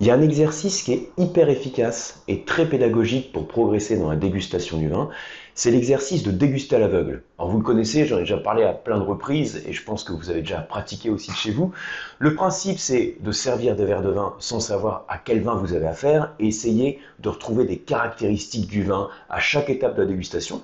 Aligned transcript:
Il 0.00 0.06
y 0.06 0.12
a 0.12 0.14
un 0.14 0.22
exercice 0.22 0.84
qui 0.84 0.92
est 0.92 1.10
hyper 1.16 1.48
efficace 1.48 2.22
et 2.28 2.44
très 2.44 2.68
pédagogique 2.68 3.32
pour 3.32 3.48
progresser 3.48 3.98
dans 3.98 4.08
la 4.08 4.14
dégustation 4.14 4.78
du 4.78 4.88
vin. 4.88 5.08
C'est 5.56 5.72
l'exercice 5.72 6.22
de 6.22 6.30
déguster 6.30 6.76
à 6.76 6.78
l'aveugle. 6.78 7.24
Alors 7.36 7.50
vous 7.50 7.58
le 7.58 7.64
connaissez, 7.64 8.06
j'en 8.06 8.18
ai 8.18 8.20
déjà 8.20 8.36
parlé 8.36 8.62
à 8.62 8.72
plein 8.72 8.98
de 8.98 9.02
reprises 9.02 9.60
et 9.66 9.72
je 9.72 9.82
pense 9.82 10.04
que 10.04 10.12
vous 10.12 10.30
avez 10.30 10.42
déjà 10.42 10.60
pratiqué 10.60 11.10
aussi 11.10 11.32
chez 11.32 11.50
vous. 11.50 11.72
Le 12.20 12.36
principe, 12.36 12.78
c'est 12.78 13.16
de 13.18 13.32
servir 13.32 13.74
des 13.74 13.84
verres 13.84 14.02
de 14.02 14.10
vin 14.10 14.36
sans 14.38 14.60
savoir 14.60 15.04
à 15.08 15.18
quel 15.18 15.42
vin 15.42 15.56
vous 15.56 15.72
avez 15.72 15.88
affaire 15.88 16.32
et 16.38 16.46
essayer 16.46 17.00
de 17.18 17.28
retrouver 17.28 17.64
des 17.64 17.78
caractéristiques 17.78 18.68
du 18.68 18.84
vin 18.84 19.08
à 19.28 19.40
chaque 19.40 19.68
étape 19.68 19.96
de 19.96 20.02
la 20.02 20.06
dégustation 20.06 20.62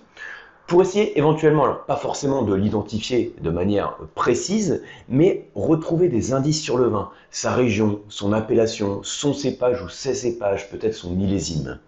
pour 0.67 0.81
essayer 0.81 1.19
éventuellement, 1.19 1.65
alors 1.65 1.85
pas 1.85 1.97
forcément 1.97 2.43
de 2.43 2.55
l'identifier 2.55 3.35
de 3.41 3.51
manière 3.51 3.97
précise, 4.15 4.83
mais 5.09 5.49
retrouver 5.55 6.09
des 6.09 6.33
indices 6.33 6.63
sur 6.63 6.79
le 6.79 6.89
vin, 6.89 7.11
sa 7.31 7.53
région, 7.53 8.01
son 8.09 8.33
appellation, 8.33 9.01
son 9.03 9.35
cépage 9.35 9.83
ou 9.83 9.89
ses 9.91 10.15
cépages, 10.15 10.71
peut-être 10.71 10.95
son 10.95 11.11
millésime. 11.11 11.79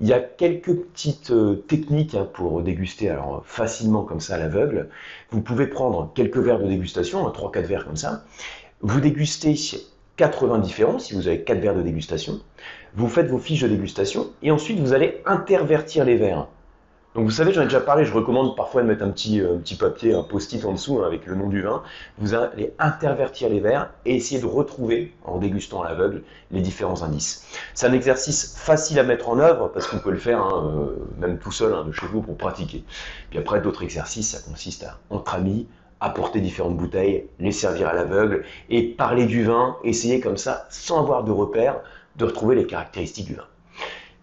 Il 0.00 0.08
y 0.08 0.12
a 0.12 0.20
quelques 0.20 0.74
petites 0.74 1.30
euh, 1.30 1.64
techniques 1.68 2.14
hein, 2.14 2.28
pour 2.32 2.60
déguster 2.62 3.08
alors 3.08 3.42
facilement 3.46 4.02
comme 4.02 4.20
ça 4.20 4.34
à 4.34 4.38
l'aveugle. 4.38 4.88
Vous 5.30 5.40
pouvez 5.40 5.66
prendre 5.66 6.10
quelques 6.14 6.38
verres 6.38 6.60
de 6.60 6.66
dégustation, 6.66 7.26
3-4 7.28 7.58
hein, 7.58 7.60
verres 7.62 7.84
comme 7.86 7.96
ça. 7.96 8.24
Vous 8.80 9.00
dégustez 9.00 9.54
80 10.16 10.58
différents 10.58 10.98
si 10.98 11.14
vous 11.14 11.28
avez 11.28 11.42
4 11.42 11.60
verres 11.60 11.76
de 11.76 11.82
dégustation. 11.82 12.40
Vous 12.94 13.08
faites 13.08 13.28
vos 13.28 13.38
fiches 13.38 13.62
de 13.62 13.68
dégustation 13.68 14.30
et 14.42 14.50
ensuite 14.50 14.78
vous 14.80 14.92
allez 14.92 15.22
intervertir 15.24 16.04
les 16.04 16.16
verres. 16.16 16.48
Donc 17.14 17.26
vous 17.26 17.30
savez, 17.30 17.52
j'en 17.52 17.60
ai 17.60 17.64
déjà 17.64 17.80
parlé, 17.80 18.06
je 18.06 18.12
recommande 18.14 18.56
parfois 18.56 18.80
de 18.80 18.86
mettre 18.86 19.04
un 19.04 19.10
petit, 19.10 19.38
euh, 19.42 19.58
petit 19.58 19.74
papier, 19.74 20.14
un 20.14 20.22
post-it 20.22 20.64
en 20.64 20.72
dessous 20.72 21.00
hein, 21.00 21.06
avec 21.06 21.26
le 21.26 21.34
nom 21.34 21.48
du 21.48 21.60
vin. 21.60 21.82
Vous 22.16 22.32
allez 22.32 22.72
intervertir 22.78 23.50
les 23.50 23.60
verres 23.60 23.90
et 24.06 24.16
essayer 24.16 24.40
de 24.40 24.46
retrouver, 24.46 25.14
en 25.24 25.36
dégustant 25.36 25.82
à 25.82 25.90
l'aveugle, 25.90 26.22
les 26.50 26.62
différents 26.62 27.02
indices. 27.02 27.46
C'est 27.74 27.86
un 27.86 27.92
exercice 27.92 28.56
facile 28.56 28.98
à 28.98 29.02
mettre 29.02 29.28
en 29.28 29.38
œuvre 29.38 29.68
parce 29.68 29.88
qu'on 29.88 29.98
peut 29.98 30.10
le 30.10 30.16
faire 30.16 30.40
hein, 30.40 30.72
euh, 30.74 31.04
même 31.18 31.38
tout 31.38 31.52
seul 31.52 31.74
hein, 31.74 31.84
de 31.84 31.92
chez 31.92 32.06
vous 32.06 32.22
pour 32.22 32.38
pratiquer. 32.38 32.82
Puis 33.28 33.38
après, 33.38 33.60
d'autres 33.60 33.82
exercices, 33.82 34.30
ça 34.30 34.40
consiste 34.40 34.84
à, 34.84 34.98
entre 35.10 35.34
amis, 35.34 35.66
apporter 36.00 36.40
différentes 36.40 36.78
bouteilles, 36.78 37.26
les 37.38 37.52
servir 37.52 37.88
à 37.88 37.92
l'aveugle 37.92 38.44
et 38.70 38.82
parler 38.84 39.26
du 39.26 39.44
vin, 39.44 39.76
essayer 39.84 40.18
comme 40.20 40.38
ça, 40.38 40.66
sans 40.70 41.00
avoir 41.00 41.24
de 41.24 41.30
repères, 41.30 41.80
de 42.16 42.24
retrouver 42.24 42.56
les 42.56 42.66
caractéristiques 42.66 43.26
du 43.26 43.34
vin. 43.34 43.44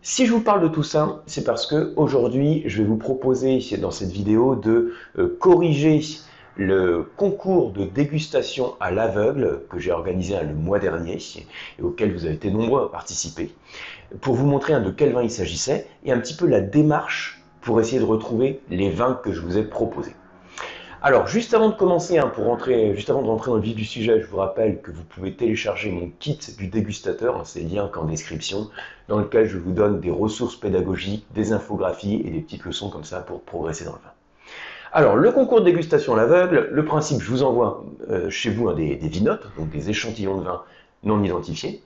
Si 0.01 0.25
je 0.25 0.31
vous 0.31 0.39
parle 0.39 0.63
de 0.63 0.69
tout 0.69 0.83
ça, 0.83 1.23
c'est 1.25 1.43
parce 1.43 1.67
que 1.67 1.93
aujourd'hui, 1.97 2.63
je 2.65 2.81
vais 2.81 2.87
vous 2.87 2.95
proposer 2.95 3.59
dans 3.81 3.91
cette 3.91 4.11
vidéo 4.11 4.55
de 4.55 4.93
euh, 5.17 5.35
corriger 5.41 5.99
le 6.55 7.03
concours 7.17 7.71
de 7.71 7.83
dégustation 7.83 8.75
à 8.79 8.91
l'aveugle 8.91 9.63
que 9.69 9.77
j'ai 9.77 9.91
organisé 9.91 10.41
le 10.41 10.53
mois 10.53 10.79
dernier 10.79 11.17
et 11.17 11.81
auquel 11.81 12.13
vous 12.13 12.23
avez 12.25 12.35
été 12.35 12.49
nombreux 12.49 12.83
à 12.83 12.89
participer, 12.89 13.53
pour 14.21 14.35
vous 14.35 14.45
montrer 14.45 14.79
de 14.79 14.89
quel 14.89 15.11
vin 15.11 15.21
il 15.21 15.31
s'agissait 15.31 15.85
et 16.05 16.13
un 16.13 16.19
petit 16.19 16.35
peu 16.35 16.47
la 16.47 16.61
démarche 16.61 17.41
pour 17.59 17.81
essayer 17.81 17.99
de 17.99 18.05
retrouver 18.05 18.61
les 18.69 18.89
vins 18.89 19.19
que 19.21 19.33
je 19.33 19.41
vous 19.41 19.57
ai 19.57 19.63
proposés. 19.63 20.15
Alors, 21.01 21.27
juste 21.27 21.53
avant 21.53 21.69
de 21.69 21.75
commencer, 21.75 22.17
hein, 22.17 22.27
pour 22.27 22.43
rentrer, 22.43 22.93
juste 22.93 23.09
avant 23.09 23.21
de 23.21 23.27
rentrer 23.27 23.51
dans 23.51 23.55
le 23.55 23.63
vif 23.63 23.73
du 23.73 23.85
sujet, 23.85 24.19
je 24.19 24.27
vous 24.27 24.35
rappelle 24.35 24.81
que 24.81 24.91
vous 24.91 25.03
pouvez 25.03 25.33
télécharger 25.33 25.91
mon 25.91 26.11
kit 26.19 26.37
du 26.57 26.67
dégustateur, 26.67 27.37
hein, 27.37 27.43
c'est 27.45 27.61
lien 27.61 27.87
qu'en 27.87 28.03
description, 28.03 28.69
dans 29.07 29.17
lequel 29.17 29.47
je 29.47 29.57
vous 29.57 29.71
donne 29.71 30.01
des 30.01 30.11
ressources 30.11 30.57
pédagogiques, 30.57 31.25
des 31.33 31.53
infographies 31.53 32.21
et 32.25 32.29
des 32.29 32.41
petites 32.41 32.65
leçons 32.65 32.89
comme 32.89 33.05
ça 33.05 33.21
pour 33.21 33.41
progresser 33.43 33.85
dans 33.85 33.93
le 33.93 33.99
vin. 33.99 34.11
Alors, 34.91 35.15
le 35.15 35.31
concours 35.31 35.61
de 35.61 35.65
dégustation 35.65 36.15
à 36.15 36.17
l'aveugle, 36.17 36.67
le 36.69 36.83
principe, 36.83 37.21
je 37.21 37.29
vous 37.29 37.43
envoie 37.43 37.85
euh, 38.09 38.29
chez 38.29 38.49
vous 38.49 38.73
des, 38.73 38.97
des 38.97 39.07
vinotes, 39.07 39.47
donc 39.57 39.69
des 39.69 39.89
échantillons 39.89 40.37
de 40.37 40.43
vin 40.43 40.63
non 41.03 41.23
identifiés. 41.23 41.81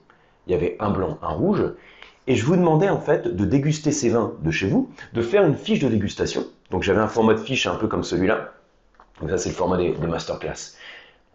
Il 0.48 0.52
y 0.52 0.56
avait 0.56 0.76
un 0.80 0.90
blanc, 0.90 1.18
un 1.22 1.28
rouge. 1.28 1.62
Et 2.26 2.34
je 2.34 2.44
vous 2.44 2.56
demandais 2.56 2.88
en 2.88 3.00
fait 3.00 3.28
de 3.28 3.44
déguster 3.44 3.92
ces 3.92 4.08
vins 4.08 4.32
de 4.42 4.50
chez 4.50 4.66
vous, 4.66 4.90
de 5.12 5.22
faire 5.22 5.44
une 5.44 5.54
fiche 5.54 5.78
de 5.78 5.88
dégustation. 5.88 6.44
Donc 6.70 6.82
j'avais 6.82 7.00
un 7.00 7.06
format 7.06 7.34
de 7.34 7.38
fiche 7.38 7.68
un 7.68 7.76
peu 7.76 7.86
comme 7.86 8.02
celui-là, 8.02 8.53
donc 9.20 9.30
ça, 9.30 9.38
c'est 9.38 9.50
le 9.50 9.54
format 9.54 9.76
des, 9.76 9.92
masterclass. 9.92 10.74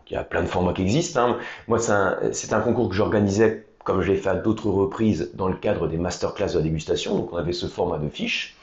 il 0.10 0.14
y 0.14 0.18
a 0.18 0.24
plein 0.24 0.42
de 0.42 0.48
formats 0.48 0.74
qui 0.74 0.82
existent. 0.82 1.22
Hein. 1.22 1.38
Moi, 1.68 1.80
c'est 1.80 2.54
un, 2.54 2.60
concours 2.60 2.90
que 2.90 2.96
j'organisais, 2.96 3.66
comme 3.84 4.02
je 4.02 4.12
l'ai 4.12 4.18
fait 4.18 4.30
à 4.30 4.36
d'autres 4.36 4.70
reprises, 4.70 5.32
dans 5.34 5.48
le 5.48 5.56
cadre 5.56 5.88
des 5.88 5.98
masterclass 5.98 6.54
de 6.54 6.62
dégustation. 6.62 7.16
Donc 7.16 7.34
on 7.34 7.38
avait 7.38 7.54
ce 7.54 7.68
format 7.68 7.98
de 7.98 8.10
fiche. 8.10 8.58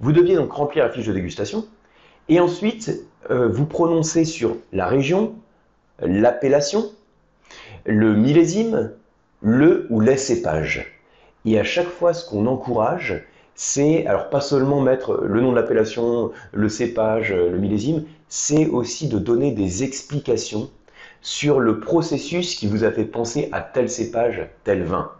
Vous 0.00 0.12
deviez 0.12 0.36
donc 0.36 0.52
remplir 0.52 0.84
la 0.84 0.90
fiche 0.90 1.06
de 1.06 1.12
dégustation. 1.12 1.66
Et 2.28 2.38
ensuite, 2.38 3.04
euh, 3.30 3.48
vous 3.48 3.66
prononcez 3.66 4.24
sur 4.24 4.56
la 4.72 4.86
région, 4.86 5.34
l'appellation, 6.00 6.90
le 7.84 8.14
millésime, 8.14 8.92
le 9.40 9.86
ou 9.90 10.00
les 10.00 10.16
cépages. 10.16 11.00
Et 11.44 11.58
à 11.58 11.64
chaque 11.64 11.88
fois, 11.88 12.14
ce 12.14 12.28
qu'on 12.28 12.46
encourage, 12.46 13.24
c'est 13.54 14.06
alors 14.06 14.30
pas 14.30 14.40
seulement 14.40 14.80
mettre 14.80 15.22
le 15.22 15.40
nom 15.40 15.50
de 15.52 15.56
l'appellation, 15.56 16.32
le 16.52 16.68
cépage, 16.68 17.32
le 17.32 17.58
millésime, 17.58 18.04
c'est 18.28 18.66
aussi 18.66 19.08
de 19.08 19.18
donner 19.18 19.52
des 19.52 19.84
explications 19.84 20.70
sur 21.20 21.60
le 21.60 21.80
processus 21.80 22.56
qui 22.56 22.66
vous 22.66 22.84
a 22.84 22.90
fait 22.90 23.04
penser 23.04 23.48
à 23.52 23.60
tel 23.60 23.88
cépage, 23.88 24.48
tel 24.64 24.82
vin. 24.82 25.12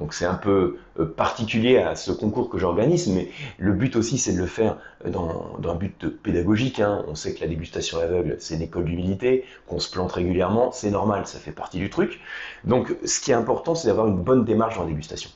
Donc 0.00 0.14
c'est 0.14 0.24
un 0.24 0.34
peu 0.34 0.78
euh, 0.98 1.04
particulier 1.04 1.76
à 1.78 1.94
ce 1.94 2.10
concours 2.10 2.48
que 2.48 2.58
j'organise, 2.58 3.06
mais 3.08 3.28
le 3.58 3.72
but 3.72 3.94
aussi 3.96 4.18
c'est 4.18 4.32
de 4.32 4.38
le 4.38 4.46
faire 4.46 4.78
dans, 5.06 5.58
un 5.62 5.74
but 5.74 6.08
pédagogique. 6.22 6.80
Hein. 6.80 7.04
On 7.06 7.14
sait 7.14 7.34
que 7.34 7.40
la 7.40 7.46
dégustation 7.46 7.98
aveugle 7.98 8.36
c'est 8.40 8.54
une 8.56 8.62
école 8.62 8.86
d'humilité, 8.86 9.44
qu'on 9.68 9.78
se 9.78 9.90
plante 9.90 10.12
régulièrement, 10.12 10.72
c'est 10.72 10.90
normal, 10.90 11.26
ça 11.26 11.38
fait 11.38 11.52
partie 11.52 11.78
du 11.78 11.90
truc. 11.90 12.20
Donc 12.64 12.96
ce 13.04 13.20
qui 13.20 13.30
est 13.30 13.34
important 13.34 13.74
c'est 13.74 13.88
d'avoir 13.88 14.08
une 14.08 14.16
bonne 14.16 14.44
démarche 14.44 14.76
dans 14.76 14.82
la 14.82 14.88
dégustation. 14.88 15.30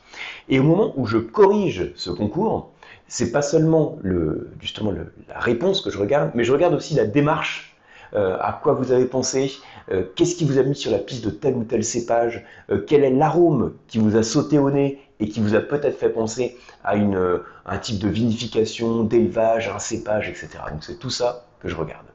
Et 0.48 0.58
au 0.58 0.62
moment 0.62 0.94
où 0.96 1.06
je 1.06 1.18
corrige 1.18 1.92
ce 1.94 2.10
concours, 2.10 2.72
c'est 3.06 3.30
pas 3.30 3.42
seulement 3.42 3.98
le, 4.02 4.50
justement 4.60 4.92
la 4.92 5.38
réponse 5.38 5.82
que 5.82 5.90
je 5.90 5.98
regarde, 5.98 6.30
mais 6.34 6.44
je 6.44 6.52
regarde 6.52 6.74
aussi 6.74 6.94
la 6.94 7.04
démarche 7.04 7.73
euh, 7.73 7.73
à 8.14 8.60
quoi 8.62 8.74
vous 8.74 8.92
avez 8.92 9.06
pensé, 9.06 9.52
euh, 9.90 10.04
qu'est-ce 10.14 10.36
qui 10.36 10.44
vous 10.44 10.58
a 10.58 10.62
mis 10.62 10.74
sur 10.74 10.90
la 10.90 10.98
piste 10.98 11.24
de 11.24 11.30
tel 11.30 11.54
ou 11.54 11.64
tel 11.64 11.84
cépage, 11.84 12.44
euh, 12.70 12.82
quel 12.86 13.04
est 13.04 13.10
l'arôme 13.10 13.74
qui 13.86 13.98
vous 13.98 14.16
a 14.16 14.22
sauté 14.22 14.58
au 14.58 14.70
nez 14.70 15.00
et 15.20 15.28
qui 15.28 15.40
vous 15.40 15.54
a 15.54 15.60
peut-être 15.60 15.98
fait 15.98 16.08
penser 16.08 16.56
à 16.82 16.96
une, 16.96 17.40
un 17.66 17.78
type 17.78 17.98
de 17.98 18.08
vinification, 18.08 19.04
d'élevage, 19.04 19.68
un 19.68 19.78
cépage, 19.78 20.28
etc. 20.28 20.48
Donc 20.70 20.82
c'est 20.82 20.98
tout 20.98 21.10
ça 21.10 21.46
que 21.60 21.68
je 21.68 21.76
regarde. 21.76 22.06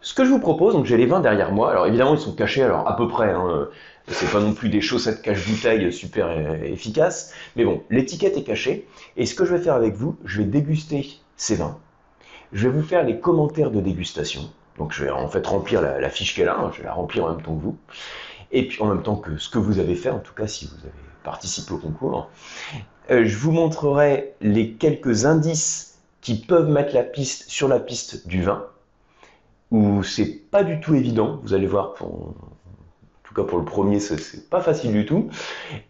Ce 0.00 0.14
que 0.14 0.24
je 0.24 0.30
vous 0.30 0.38
propose, 0.38 0.74
donc 0.74 0.86
j'ai 0.86 0.96
les 0.96 1.06
vins 1.06 1.20
derrière 1.20 1.52
moi. 1.52 1.70
Alors 1.70 1.86
évidemment 1.86 2.14
ils 2.14 2.20
sont 2.20 2.34
cachés, 2.34 2.62
alors 2.62 2.88
à 2.88 2.96
peu 2.96 3.08
près. 3.08 3.30
Hein, 3.30 3.68
c'est 4.10 4.30
pas 4.30 4.40
non 4.40 4.54
plus 4.54 4.70
des 4.70 4.80
chaussettes 4.80 5.20
cache-bouteille 5.20 5.92
super 5.92 6.30
efficaces, 6.64 7.34
mais 7.56 7.66
bon, 7.66 7.82
l'étiquette 7.90 8.38
est 8.38 8.42
cachée. 8.42 8.88
Et 9.18 9.26
ce 9.26 9.34
que 9.34 9.44
je 9.44 9.54
vais 9.54 9.62
faire 9.62 9.74
avec 9.74 9.94
vous, 9.96 10.16
je 10.24 10.38
vais 10.38 10.44
déguster 10.44 11.06
ces 11.36 11.56
vins. 11.56 11.76
Je 12.52 12.68
vais 12.68 12.74
vous 12.74 12.86
faire 12.86 13.04
les 13.04 13.20
commentaires 13.20 13.70
de 13.70 13.80
dégustation. 13.80 14.50
Donc 14.78 14.92
je 14.92 15.04
vais 15.04 15.10
en 15.10 15.28
fait 15.28 15.46
remplir 15.46 15.82
la, 15.82 16.08
fiche 16.08 16.34
qu'elle 16.34 16.48
a, 16.48 16.58
hein, 16.58 16.70
je 16.72 16.78
vais 16.78 16.84
la 16.84 16.92
remplir 16.92 17.24
en 17.24 17.30
même 17.30 17.42
temps 17.42 17.54
que 17.54 17.62
vous. 17.62 17.76
Et 18.52 18.66
puis 18.66 18.80
en 18.80 18.86
même 18.86 19.02
temps 19.02 19.16
que 19.16 19.36
ce 19.36 19.48
que 19.48 19.58
vous 19.58 19.78
avez 19.78 19.94
fait, 19.94 20.10
en 20.10 20.20
tout 20.20 20.34
cas 20.34 20.46
si 20.46 20.66
vous 20.66 20.80
avez 20.84 20.92
participé 21.22 21.72
au 21.72 21.78
concours. 21.78 22.30
Euh, 23.10 23.24
je 23.24 23.36
vous 23.36 23.52
montrerai 23.52 24.34
les 24.40 24.72
quelques 24.72 25.24
indices 25.24 25.98
qui 26.20 26.34
peuvent 26.34 26.68
mettre 26.68 26.94
la 26.94 27.02
piste 27.02 27.48
sur 27.48 27.68
la 27.68 27.80
piste 27.80 28.26
du 28.28 28.42
vin, 28.42 28.66
où 29.70 30.02
c'est 30.02 30.26
pas 30.26 30.64
du 30.64 30.80
tout 30.80 30.94
évident, 30.94 31.40
vous 31.42 31.54
allez 31.54 31.66
voir, 31.66 31.94
en 32.00 32.34
pour 33.46 33.58
le 33.58 33.64
premier, 33.64 34.00
c'est 34.00 34.48
pas 34.48 34.60
facile 34.60 34.92
du 34.92 35.06
tout. 35.06 35.28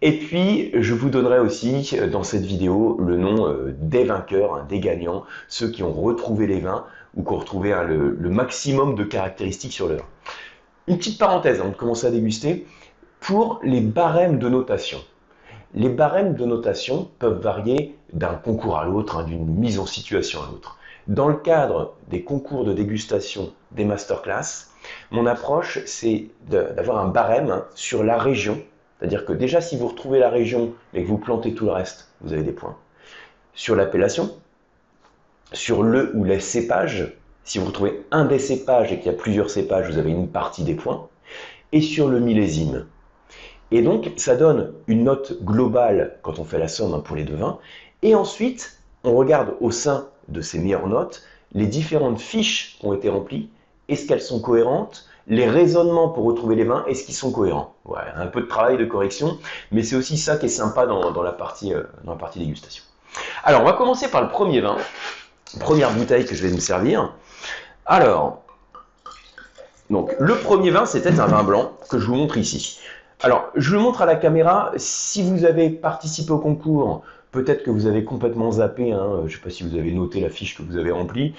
Et 0.03 0.13
puis, 0.19 0.71
je 0.75 0.95
vous 0.95 1.11
donnerai 1.11 1.39
aussi 1.39 1.91
euh, 1.95 2.09
dans 2.09 2.23
cette 2.23 2.45
vidéo 2.45 2.97
le 3.01 3.17
nom 3.17 3.47
euh, 3.47 3.75
des 3.79 4.05
vainqueurs, 4.05 4.55
hein, 4.55 4.67
des 4.69 4.81
gagnants, 4.81 5.25
ceux 5.49 5.69
qui 5.69 5.83
ont 5.83 5.93
retrouvé 5.93 6.47
les 6.47 6.61
vins 6.61 6.85
ou 7.17 7.23
qu'on 7.23 7.39
retrouvait 7.39 7.73
hein, 7.73 7.85
le, 7.85 8.31
maximum 8.31 8.95
de 8.95 9.05
caractéristiques 9.05 9.73
sur 9.73 9.89
l'heure. 9.89 10.07
Une 10.87 10.99
petite 10.99 11.19
parenthèse 11.19 11.61
avant 11.61 11.71
de 11.71 11.75
commencer 11.75 12.07
à 12.07 12.11
déguster, 12.11 12.67
pour 13.21 13.61
les 13.63 13.81
barèmes 13.81 14.39
de 14.39 14.49
notation. 14.49 14.99
Les 15.75 15.89
barèmes 15.89 16.35
de 16.35 16.45
notation 16.47 17.11
peuvent 17.19 17.41
varier 17.41 17.97
d'un 18.13 18.35
concours 18.35 18.79
à 18.79 18.85
l'autre, 18.85 19.19
hein, 19.19 19.25
d'une 19.25 19.45
mise 19.45 19.79
en 19.79 19.87
situation 19.87 20.41
à 20.43 20.47
l'autre. 20.51 20.79
Dans 21.09 21.29
le 21.29 21.35
cadre 21.35 21.95
des 22.09 22.23
concours 22.23 22.65
de 22.65 22.73
dégustation 22.73 23.53
des 23.73 23.85
masterclass, 23.85 24.69
mon 25.11 25.27
approche, 25.27 25.81
c'est 25.87 26.27
d'avoir 26.49 26.99
un 26.99 27.09
barème 27.09 27.51
hein, 27.51 27.65
sur 27.75 28.03
la 28.05 28.19
région. 28.19 28.61
C'est-à-dire 28.99 29.25
que 29.25 29.33
déjà, 29.33 29.61
si 29.61 29.77
vous 29.77 29.89
retrouvez 29.89 30.19
la 30.19 30.31
région 30.31 30.73
et 30.95 31.03
que 31.03 31.09
vous 31.09 31.19
plantez 31.19 31.55
tout 31.55 31.67
le 31.67 31.73
reste, 31.73 32.11
vous 32.21 32.33
avez 32.33 32.43
des 32.43 32.53
points. 32.53 32.77
Sur 33.55 33.77
l'appellation, 33.77 34.35
sur 35.53 35.83
le 35.83 36.15
ou 36.17 36.25
les 36.25 36.41
cépages. 36.41 37.15
Si 37.45 37.59
vous 37.59 37.67
retrouvez 37.67 38.05
un 38.11 38.25
des 38.25 38.39
cépages 38.39 38.93
et 38.93 38.99
qu'il 38.99 39.07
y 39.07 39.15
a 39.15 39.19
plusieurs 39.19 39.51
cépages, 39.51 39.91
vous 39.91 39.99
avez 39.99 40.11
une 40.11 40.29
partie 40.29 40.65
des 40.65 40.75
points. 40.75 41.09
Et 41.73 41.81
sur 41.81 42.09
le 42.09 42.21
millésime. 42.21 42.87
Et 43.71 43.83
donc, 43.83 44.11
ça 44.17 44.37
donne 44.37 44.73
une 44.87 45.05
note 45.05 45.43
globale 45.43 46.19
quand 46.23 46.39
on 46.39 46.45
fait 46.45 46.59
la 46.59 46.69
somme 46.69 47.03
pour 47.03 47.17
les 47.17 47.25
deux 47.25 47.37
vins. 47.37 47.59
Et 48.03 48.15
ensuite, 48.15 48.79
on 49.05 49.15
regarde 49.15 49.55
au 49.61 49.71
sein 49.71 50.09
de 50.29 50.41
ces 50.41 50.59
meilleures 50.59 50.89
notes 50.89 51.23
les 51.53 51.67
différentes 51.67 52.21
fiches 52.21 52.77
qui 52.79 52.87
ont 52.87 52.95
été 52.95 53.09
remplies. 53.09 53.51
Est-ce 53.89 54.07
qu'elles 54.07 54.23
sont 54.23 54.41
cohérentes? 54.41 55.07
Les 55.27 55.49
raisonnements 55.49 56.09
pour 56.09 56.25
retrouver 56.25 56.57
les 56.57 56.65
vins, 56.65 56.85
est-ce 56.87 57.05
qu'ils 57.05 57.15
sont 57.15 57.31
cohérents? 57.31 57.75
Ouais, 57.85 58.01
un 58.17 58.27
peu 58.27 58.41
de 58.41 58.47
travail 58.47 58.79
de 58.79 58.85
correction, 58.87 59.39
mais 59.73 59.83
c'est 59.83 59.97
aussi 59.97 60.17
ça 60.17 60.37
qui 60.37 60.47
est 60.47 60.51
sympa 60.51 60.87
dans, 60.87 61.23
la, 61.23 61.33
partie, 61.33 61.75
euh, 61.75 61.83
dans 62.05 62.13
la 62.13 62.19
partie 62.19 62.39
dégustation. 62.39 62.83
Alors, 63.45 63.61
on 63.63 63.65
va 63.65 63.75
commencer 63.75 64.11
par 64.11 64.23
le 64.23 64.29
premier 64.29 64.61
vin, 64.61 64.77
première 65.61 65.93
bouteille 65.93 66.25
que 66.25 66.35
je 66.35 66.47
vais 66.47 66.53
me 66.53 66.61
servir. 66.61 67.13
Alors, 67.85 68.43
donc 69.91 70.15
le 70.19 70.35
premier 70.37 70.71
vin, 70.71 70.87
c'était 70.87 71.21
un 71.21 71.27
vin 71.27 71.43
blanc 71.43 71.73
que 71.91 71.99
je 71.99 72.07
vous 72.07 72.15
montre 72.15 72.37
ici. 72.37 72.79
Alors, 73.21 73.49
je 73.55 73.75
le 73.75 73.81
montre 73.81 74.03
à 74.03 74.07
la 74.07 74.15
caméra. 74.15 74.73
Si 74.77 75.23
vous 75.23 75.45
avez 75.45 75.71
participé 75.71 76.31
au 76.31 76.39
concours, 76.39 77.03
peut-être 77.31 77.63
que 77.63 77.71
vous 77.71 77.87
avez 77.87 78.05
complètement 78.05 78.53
zappé. 78.53 78.93
Hein, 78.93 79.21
je 79.21 79.25
ne 79.25 79.29
sais 79.29 79.39
pas 79.39 79.51
si 79.51 79.63
vous 79.63 79.77
avez 79.77 79.93
noté 79.93 80.21
la 80.21 80.31
fiche 80.31 80.57
que 80.57 80.63
vous 80.63 80.77
avez 80.77 80.91
remplie. 80.91 81.35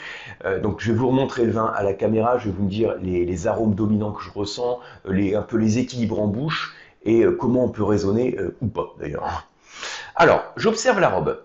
Euh, 0.45 0.59
donc, 0.59 0.80
je 0.80 0.91
vais 0.91 0.97
vous 0.97 1.07
remontrer 1.07 1.45
le 1.45 1.51
vin 1.51 1.65
à 1.65 1.83
la 1.83 1.94
caméra. 1.94 2.38
Je 2.38 2.45
vais 2.45 2.56
vous 2.57 2.68
dire 2.68 2.95
les, 3.01 3.47
arômes 3.47 3.75
dominants 3.75 4.12
que 4.12 4.24
je 4.24 4.31
ressens, 4.31 4.80
les, 5.07 5.36
un 5.36 5.41
peu 5.41 5.57
les 5.57 5.80
équilibres 5.80 6.19
en 6.19 6.27
bouche 6.27 6.75
et 7.03 7.24
euh, 7.24 7.31
comment 7.31 7.63
on 7.63 7.69
peut 7.69 7.83
raisonner 7.83 8.36
euh, 8.38 8.56
ou 8.62 8.68
pas 8.68 8.94
d'ailleurs. 9.00 9.47
Alors, 10.15 10.44
j'observe 10.57 11.00
la 11.00 11.09
robe. 11.09 11.39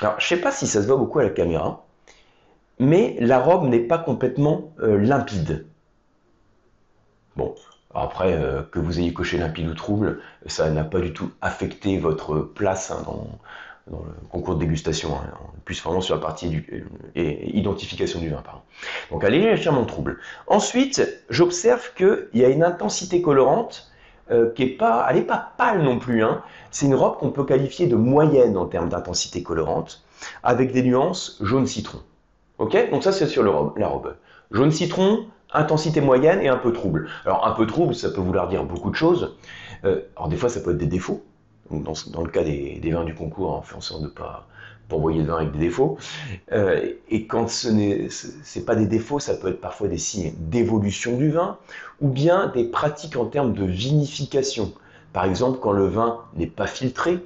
Alors, 0.00 0.14
je 0.18 0.24
ne 0.24 0.28
sais 0.38 0.42
pas 0.42 0.50
si 0.50 0.66
ça 0.66 0.80
se 0.80 0.86
voit 0.86 0.96
beaucoup 0.96 1.18
à 1.18 1.24
la 1.24 1.30
caméra, 1.30 1.84
mais 2.78 3.16
la 3.20 3.38
robe 3.38 3.68
n'est 3.68 3.80
pas 3.80 3.98
complètement 3.98 4.72
limpide. 4.78 5.66
Bon, 7.36 7.54
après, 7.94 8.32
euh, 8.32 8.62
que 8.62 8.78
vous 8.78 9.00
ayez 9.00 9.12
coché 9.12 9.38
limpide 9.38 9.68
ou 9.68 9.74
trouble, 9.74 10.20
ça 10.46 10.70
n'a 10.70 10.84
pas 10.84 11.00
du 11.00 11.12
tout 11.12 11.30
affecté 11.40 11.98
votre 11.98 12.38
place 12.38 12.90
hein, 12.90 13.02
dans, 13.04 13.26
le 13.90 14.28
concours 14.30 14.54
de 14.54 14.60
dégustation, 14.60 15.16
hein, 15.16 15.32
plus 15.64 15.82
vraiment 15.82 16.00
sur 16.00 16.14
la 16.14 16.20
partie 16.20 16.48
du, 16.48 16.86
identification 17.14 18.20
du 18.20 18.30
vin. 18.30 18.42
Donc 19.10 19.24
elle 19.24 19.34
est 19.34 19.40
légèrement 19.40 19.84
trouble. 19.84 20.18
Ensuite, 20.46 21.06
j'observe 21.28 21.92
qu'il 21.94 22.28
y 22.34 22.44
a 22.44 22.48
une 22.48 22.62
intensité 22.62 23.20
colorante 23.22 23.90
euh, 24.30 24.52
qui 24.52 24.62
est 24.62 24.76
pas, 24.76 25.06
elle 25.10 25.16
n'est 25.16 25.22
pas 25.22 25.52
pâle 25.58 25.82
non 25.82 25.98
plus. 25.98 26.22
Hein. 26.22 26.42
C'est 26.70 26.86
une 26.86 26.94
robe 26.94 27.18
qu'on 27.18 27.30
peut 27.30 27.44
qualifier 27.44 27.86
de 27.88 27.96
moyenne 27.96 28.56
en 28.56 28.66
termes 28.66 28.88
d'intensité 28.88 29.42
colorante, 29.42 30.04
avec 30.44 30.72
des 30.72 30.82
nuances 30.82 31.38
jaune 31.42 31.66
citron. 31.66 31.98
Ok? 32.58 32.90
Donc 32.90 33.02
ça 33.02 33.12
c'est 33.12 33.26
sur 33.26 33.42
la 33.42 33.88
robe. 33.88 34.14
Jaune 34.52 34.70
citron, 34.70 35.26
intensité 35.54 36.00
moyenne 36.00 36.40
et 36.40 36.48
un 36.48 36.56
peu 36.56 36.72
trouble. 36.72 37.08
Alors 37.24 37.46
un 37.46 37.52
peu 37.52 37.66
trouble, 37.66 37.94
ça 37.94 38.10
peut 38.10 38.20
vouloir 38.20 38.48
dire 38.48 38.64
beaucoup 38.64 38.90
de 38.90 38.96
choses. 38.96 39.36
Euh, 39.84 40.02
alors 40.16 40.28
des 40.28 40.36
fois, 40.36 40.48
ça 40.48 40.60
peut 40.60 40.72
être 40.72 40.78
des 40.78 40.86
défauts. 40.86 41.22
dans, 41.70 42.22
le 42.22 42.30
cas 42.30 42.44
des, 42.44 42.80
vins 42.92 43.04
du 43.04 43.14
concours, 43.14 43.58
on 43.58 43.62
fait 43.62 43.76
en 43.76 43.80
sorte 43.80 44.02
de 44.02 44.06
ne 44.06 44.12
pas, 44.12 44.46
envoyer 44.90 45.20
le 45.20 45.26
vin 45.26 45.38
avec 45.38 45.52
des 45.52 45.58
défauts. 45.58 45.96
Euh, 46.52 46.92
et 47.08 47.26
quand 47.26 47.48
ce 47.48 47.68
n'est 47.68 48.64
pas 48.64 48.74
des 48.74 48.86
défauts, 48.86 49.18
ça 49.18 49.34
peut 49.34 49.48
être 49.48 49.60
parfois 49.60 49.88
des 49.88 49.98
signes 49.98 50.32
d'évolution 50.38 51.16
du 51.16 51.30
vin, 51.30 51.58
ou 52.00 52.08
bien 52.08 52.48
des 52.48 52.64
pratiques 52.64 53.16
en 53.16 53.26
termes 53.26 53.54
de 53.54 53.64
vinification. 53.64 54.72
Par 55.12 55.24
exemple, 55.24 55.58
quand 55.60 55.72
le 55.72 55.86
vin 55.86 56.20
n'est 56.36 56.46
pas 56.46 56.66
filtré, 56.66 57.18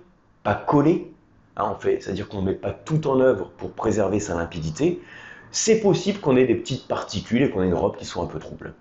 pas 0.43 0.55
collé, 0.55 1.11
hein, 1.57 1.65
en 1.65 1.77
fait, 1.77 2.01
c'est-à-dire 2.01 2.29
qu'on 2.29 2.41
ne 2.41 2.47
met 2.47 2.55
pas 2.55 2.73
tout 2.73 3.07
en 3.07 3.21
œuvre 3.21 3.51
pour 3.59 3.71
préserver 3.71 4.21
sa 4.21 4.35
limpidité, 4.35 5.01
c'est 5.51 5.81
possible 5.81 6.21
qu'on 6.21 6.37
ait 6.37 6.47
des 6.47 6.55
petites 6.55 6.87
particules 6.89 7.43
et 7.43 7.51
qu'on 7.51 7.63
ait 7.63 7.67
une 7.67 7.75
robe 7.75 7.97
qui 7.97 8.05
soit 8.05 8.23
un 8.23 8.27
peu 8.27 8.39
trouble. 8.39 8.75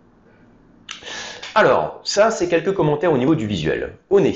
Alors, 1.54 2.02
ça, 2.04 2.32
c'est 2.32 2.50
quelques 2.50 2.74
commentaires 2.74 3.14
au 3.14 3.18
niveau 3.18 3.36
du 3.36 3.48
visuel. 3.48 3.96
Au 4.10 4.20
nez. 4.20 4.36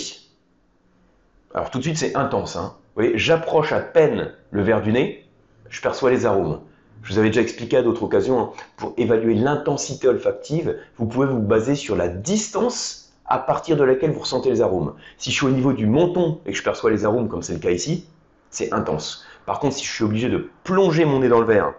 Alors, 1.53 1.69
tout 1.69 1.79
de 1.79 1.83
suite, 1.83 1.97
c'est 1.97 2.15
intense. 2.15 2.55
Hein. 2.55 2.75
Vous 2.95 3.03
voyez, 3.03 3.17
j'approche 3.17 3.71
à 3.71 3.79
peine 3.79 4.33
le 4.51 4.61
verre 4.63 4.81
du 4.81 4.91
nez, 4.91 5.25
je 5.69 5.81
perçois 5.81 6.11
les 6.11 6.25
arômes. 6.25 6.61
Je 7.03 7.13
vous 7.13 7.19
avais 7.19 7.29
déjà 7.29 7.41
expliqué 7.41 7.77
à 7.77 7.81
d'autres 7.81 8.03
occasions, 8.03 8.39
hein, 8.39 8.51
pour 8.77 8.93
évaluer 8.97 9.35
l'intensité 9.35 10.07
olfactive, 10.07 10.77
vous 10.97 11.05
pouvez 11.05 11.27
vous 11.27 11.39
baser 11.39 11.75
sur 11.75 11.95
la 11.95 12.07
distance 12.07 13.13
à 13.25 13.37
partir 13.37 13.77
de 13.77 13.83
laquelle 13.83 14.11
vous 14.11 14.19
ressentez 14.19 14.49
les 14.49 14.61
arômes. 14.61 14.95
Si 15.17 15.31
je 15.31 15.35
suis 15.35 15.45
au 15.45 15.51
niveau 15.51 15.71
du 15.71 15.85
menton 15.85 16.39
et 16.45 16.51
que 16.51 16.57
je 16.57 16.63
perçois 16.63 16.89
les 16.91 17.05
arômes, 17.05 17.29
comme 17.29 17.43
c'est 17.43 17.53
le 17.53 17.59
cas 17.59 17.71
ici, 17.71 18.05
c'est 18.49 18.73
intense. 18.73 19.25
Par 19.45 19.59
contre, 19.59 19.75
si 19.75 19.85
je 19.85 19.91
suis 19.91 20.03
obligé 20.03 20.29
de 20.29 20.49
plonger 20.63 21.05
mon 21.05 21.19
nez 21.19 21.29
dans 21.29 21.39
le 21.39 21.45
verre 21.45 21.73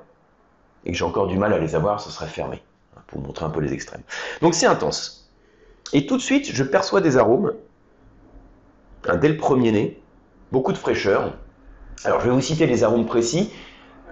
et 0.84 0.92
que 0.92 0.96
j'ai 0.96 1.04
encore 1.04 1.26
du 1.26 1.36
mal 1.36 1.52
à 1.52 1.58
les 1.58 1.74
avoir, 1.74 2.00
ce 2.00 2.10
serait 2.10 2.26
fermé, 2.26 2.62
hein, 2.96 3.00
pour 3.06 3.20
montrer 3.20 3.44
un 3.44 3.50
peu 3.50 3.60
les 3.60 3.72
extrêmes. 3.72 4.02
Donc 4.40 4.54
c'est 4.54 4.66
intense. 4.66 5.30
Et 5.92 6.06
tout 6.06 6.16
de 6.16 6.22
suite, 6.22 6.50
je 6.52 6.62
perçois 6.62 7.00
des 7.00 7.16
arômes, 7.16 7.52
hein, 9.08 9.16
dès 9.16 9.28
le 9.28 9.36
premier 9.36 9.72
nez, 9.72 10.00
beaucoup 10.52 10.72
de 10.72 10.78
fraîcheur. 10.78 11.32
Alors 12.04 12.20
je 12.20 12.28
vais 12.28 12.34
vous 12.34 12.40
citer 12.40 12.66
les 12.66 12.84
arômes 12.84 13.06
précis. 13.06 13.52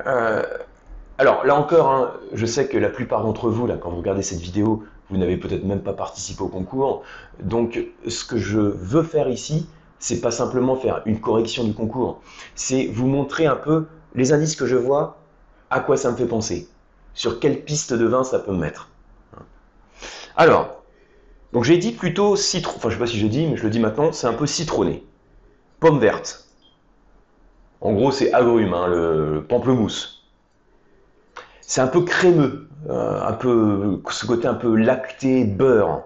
Euh, 0.07 0.43
alors 1.19 1.45
là 1.45 1.55
encore, 1.55 1.91
hein, 1.91 2.13
je 2.33 2.47
sais 2.47 2.69
que 2.69 2.77
la 2.77 2.91
plupart 2.91 3.23
d'entre 3.23 3.49
vous, 3.49 3.67
là, 3.67 3.77
quand 3.77 3.91
vous 3.91 3.99
regardez 3.99 4.23
cette 4.23 4.41
vidéo, 4.41 4.85
vous 5.11 5.17
n'avez 5.17 5.37
peut-être 5.37 5.65
même 5.65 5.81
pas 5.81 5.95
participé 5.95 6.43
au 6.43 6.49
concours. 6.49 7.03
Donc 7.43 7.83
ce 8.07 8.25
que 8.25 8.37
je 8.37 8.59
veux 8.59 9.03
faire 9.03 9.29
ici, 9.29 9.69
c'est 9.99 10.21
pas 10.21 10.31
simplement 10.31 10.77
faire 10.77 11.03
une 11.07 11.21
correction 11.21 11.65
du 11.65 11.75
concours, 11.75 12.21
c'est 12.55 12.87
vous 12.87 13.07
montrer 13.07 13.47
un 13.47 13.57
peu 13.57 13.87
les 14.15 14.33
indices 14.33 14.55
que 14.55 14.67
je 14.67 14.77
vois 14.77 15.19
à 15.71 15.81
quoi 15.81 15.97
ça 15.97 16.11
me 16.11 16.17
fait 16.17 16.27
penser? 16.27 16.69
Sur 17.15 17.41
quelle 17.41 17.65
piste 17.65 17.93
de 17.93 18.07
vin 18.07 18.25
ça 18.25 18.39
peut 18.39 18.53
me 18.53 18.59
mettre? 18.59 18.89
Alors, 20.37 20.83
donc 21.53 21.65
j'ai 21.65 21.79
dit 21.79 21.93
plutôt 21.93 22.37
citron, 22.37 22.75
enfin 22.77 22.91
je 22.91 22.95
sais 22.95 23.01
pas 23.01 23.07
si 23.07 23.19
je 23.19 23.27
dis, 23.27 23.47
mais 23.47 23.57
je 23.57 23.65
le 23.65 23.71
dis 23.71 23.81
maintenant, 23.81 24.13
c'est 24.13 24.27
un 24.27 24.35
peu 24.35 24.47
citronné. 24.47 25.05
Pomme 25.81 25.99
verte. 25.99 26.47
En 27.81 27.93
gros, 27.93 28.11
c'est 28.11 28.33
agrume, 28.33 28.75
hein, 28.75 28.89
le 28.89 29.45
pamplemousse. 29.49 30.27
C'est 31.61 31.81
un 31.81 31.87
peu 31.87 32.03
crémeux, 32.03 32.69
euh, 32.89 33.23
un 33.23 33.33
peu 33.33 34.01
ce 34.11 34.27
côté 34.27 34.49
un 34.49 34.55
peu 34.55 34.75
lacté, 34.75 35.45
beurre. 35.45 36.03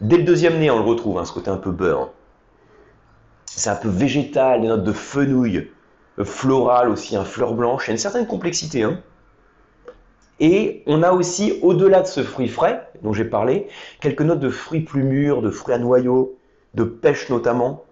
Dès 0.00 0.18
le 0.18 0.24
deuxième 0.24 0.58
nez, 0.58 0.70
on 0.70 0.78
le 0.78 0.84
retrouve, 0.84 1.18
hein, 1.18 1.24
ce 1.24 1.32
côté 1.32 1.50
un 1.50 1.56
peu 1.56 1.70
beurre. 1.70 2.10
C'est 3.46 3.70
un 3.70 3.76
peu 3.76 3.88
végétal, 3.88 4.62
des 4.62 4.68
notes 4.68 4.84
de 4.84 4.92
fenouil, 4.92 5.70
floral 6.22 6.88
aussi, 6.88 7.16
un 7.16 7.24
fleur 7.24 7.54
blanche, 7.54 7.86
il 7.86 7.90
a 7.90 7.92
une 7.92 7.98
certaine 7.98 8.26
complexité. 8.26 8.82
Hein. 8.82 9.00
Et 10.40 10.82
on 10.86 11.02
a 11.02 11.12
aussi, 11.12 11.58
au-delà 11.62 12.02
de 12.02 12.06
ce 12.06 12.22
fruit 12.22 12.48
frais 12.48 12.88
dont 13.02 13.12
j'ai 13.12 13.24
parlé, 13.24 13.68
quelques 14.00 14.22
notes 14.22 14.40
de 14.40 14.48
fruits 14.48 14.80
plus 14.80 15.02
mûrs, 15.02 15.42
de 15.42 15.50
fruits 15.50 15.74
à 15.74 15.78
noyaux, 15.78 16.38
de 16.74 16.84
pêche 16.84 17.28
notamment, 17.30 17.84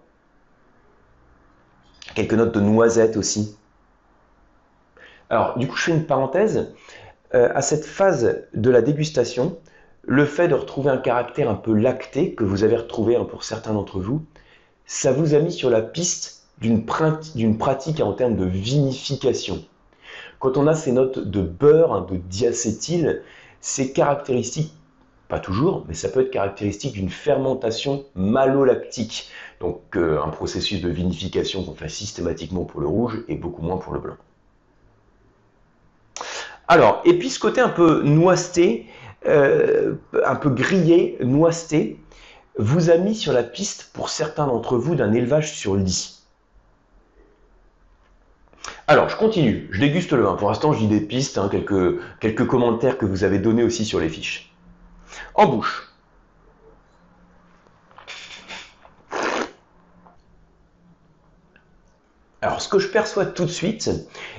quelques 2.15 2.33
notes 2.33 2.53
de 2.53 2.61
noisettes 2.61 3.17
aussi. 3.17 3.57
Alors, 5.29 5.57
du 5.57 5.67
coup, 5.67 5.77
je 5.77 5.83
fais 5.83 5.91
une 5.91 6.05
parenthèse. 6.05 6.73
Euh, 7.33 7.49
à 7.55 7.61
cette 7.61 7.85
phase 7.85 8.43
de 8.53 8.69
la 8.69 8.81
dégustation, 8.81 9.57
le 10.03 10.25
fait 10.25 10.47
de 10.47 10.55
retrouver 10.55 10.89
un 10.89 10.97
caractère 10.97 11.49
un 11.49 11.55
peu 11.55 11.73
lacté, 11.73 12.33
que 12.33 12.43
vous 12.43 12.63
avez 12.63 12.75
retrouvé 12.75 13.15
hein, 13.15 13.25
pour 13.25 13.43
certains 13.43 13.73
d'entre 13.73 13.99
vous, 13.99 14.25
ça 14.85 15.13
vous 15.13 15.35
a 15.35 15.39
mis 15.39 15.53
sur 15.53 15.69
la 15.69 15.81
piste 15.81 16.40
d'une 16.61 16.85
pratique 17.57 17.99
en 17.99 18.13
termes 18.13 18.37
de 18.37 18.45
vinification. 18.45 19.63
Quand 20.39 20.57
on 20.57 20.67
a 20.67 20.75
ces 20.75 20.91
notes 20.91 21.19
de 21.19 21.41
beurre, 21.41 21.93
hein, 21.93 22.07
de 22.09 22.17
diacétyl, 22.17 23.21
c'est 23.59 23.91
caractéristique, 23.91 24.73
pas 25.27 25.39
toujours, 25.39 25.85
mais 25.87 25.93
ça 25.93 26.09
peut 26.09 26.21
être 26.21 26.31
caractéristique 26.31 26.93
d'une 26.93 27.09
fermentation 27.09 28.05
malolactique. 28.15 29.29
Donc 29.59 29.81
euh, 29.95 30.21
un 30.21 30.29
processus 30.29 30.81
de 30.81 30.89
vinification 30.89 31.63
qu'on 31.63 31.75
fait 31.75 31.89
systématiquement 31.89 32.63
pour 32.63 32.81
le 32.81 32.87
rouge 32.87 33.23
et 33.27 33.35
beaucoup 33.35 33.61
moins 33.61 33.77
pour 33.77 33.93
le 33.93 33.99
blanc. 33.99 34.15
Alors, 36.67 37.01
et 37.05 37.17
puis 37.17 37.29
ce 37.29 37.39
côté 37.39 37.61
un 37.61 37.69
peu 37.69 38.01
noisté, 38.01 38.87
euh, 39.27 39.95
un 40.25 40.35
peu 40.35 40.49
grillé, 40.49 41.17
noisté, 41.21 41.99
vous 42.57 42.89
a 42.89 42.97
mis 42.97 43.15
sur 43.15 43.33
la 43.33 43.43
piste, 43.43 43.91
pour 43.93 44.09
certains 44.09 44.47
d'entre 44.47 44.77
vous, 44.77 44.95
d'un 44.95 45.13
élevage 45.13 45.53
sur 45.53 45.75
lit. 45.75 46.20
Alors, 48.91 49.07
je 49.07 49.15
continue, 49.15 49.69
je 49.71 49.79
déguste 49.79 50.11
le 50.11 50.23
vin. 50.23 50.35
Pour 50.35 50.49
l'instant, 50.49 50.73
je 50.73 50.79
dis 50.79 50.87
des 50.87 50.99
pistes, 50.99 51.37
hein, 51.37 51.47
quelques, 51.49 52.01
quelques 52.19 52.45
commentaires 52.45 52.97
que 52.97 53.05
vous 53.05 53.23
avez 53.23 53.39
donnés 53.39 53.63
aussi 53.63 53.85
sur 53.85 54.01
les 54.01 54.09
fiches. 54.09 54.53
En 55.33 55.47
bouche. 55.47 55.93
Alors, 62.41 62.61
ce 62.61 62.67
que 62.67 62.79
je 62.79 62.89
perçois 62.89 63.25
tout 63.25 63.45
de 63.45 63.49
suite, 63.49 63.89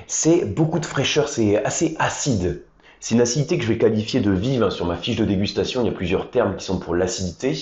c'est 0.05 0.45
beaucoup 0.45 0.77
de 0.77 0.85
fraîcheur, 0.85 1.29
c'est 1.29 1.65
assez 1.65 1.95
acide. 1.97 2.63
C'est 2.99 3.15
une 3.15 3.21
acidité 3.21 3.57
que 3.57 3.63
je 3.63 3.69
vais 3.69 3.79
qualifier 3.79 4.19
de 4.19 4.29
vive 4.29 4.61
hein, 4.61 4.69
sur 4.69 4.85
ma 4.85 4.97
fiche 4.97 5.15
de 5.15 5.25
dégustation. 5.25 5.81
Il 5.81 5.87
y 5.87 5.89
a 5.89 5.93
plusieurs 5.93 6.29
termes 6.29 6.57
qui 6.57 6.63
sont 6.63 6.77
pour 6.77 6.93
l'acidité. 6.93 7.57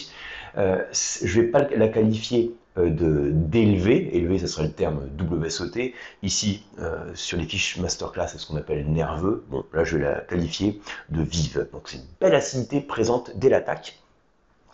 Euh, 0.57 0.83
je 0.91 1.39
ne 1.39 1.43
vais 1.43 1.47
pas 1.49 1.61
la 1.75 1.87
qualifier 1.87 2.55
euh, 2.77 2.89
d'élevé, 3.33 4.15
élevé 4.15 4.39
ce 4.39 4.47
serait 4.47 4.67
le 4.67 4.71
terme 4.71 5.01
WSOT, 5.19 5.93
ici 6.23 6.63
euh, 6.79 7.11
sur 7.13 7.37
les 7.37 7.45
fiches 7.45 7.77
masterclass 7.77 8.27
c'est 8.27 8.37
ce 8.37 8.47
qu'on 8.47 8.55
appelle 8.55 8.89
nerveux, 8.89 9.43
bon 9.49 9.65
là 9.73 9.83
je 9.83 9.97
vais 9.97 10.03
la 10.05 10.21
qualifier 10.21 10.79
de 11.09 11.21
vive, 11.21 11.67
donc 11.73 11.83
c'est 11.85 11.97
une 11.97 12.03
belle 12.19 12.35
acidité 12.35 12.79
présente 12.79 13.31
dès 13.35 13.49
l'attaque, 13.49 13.99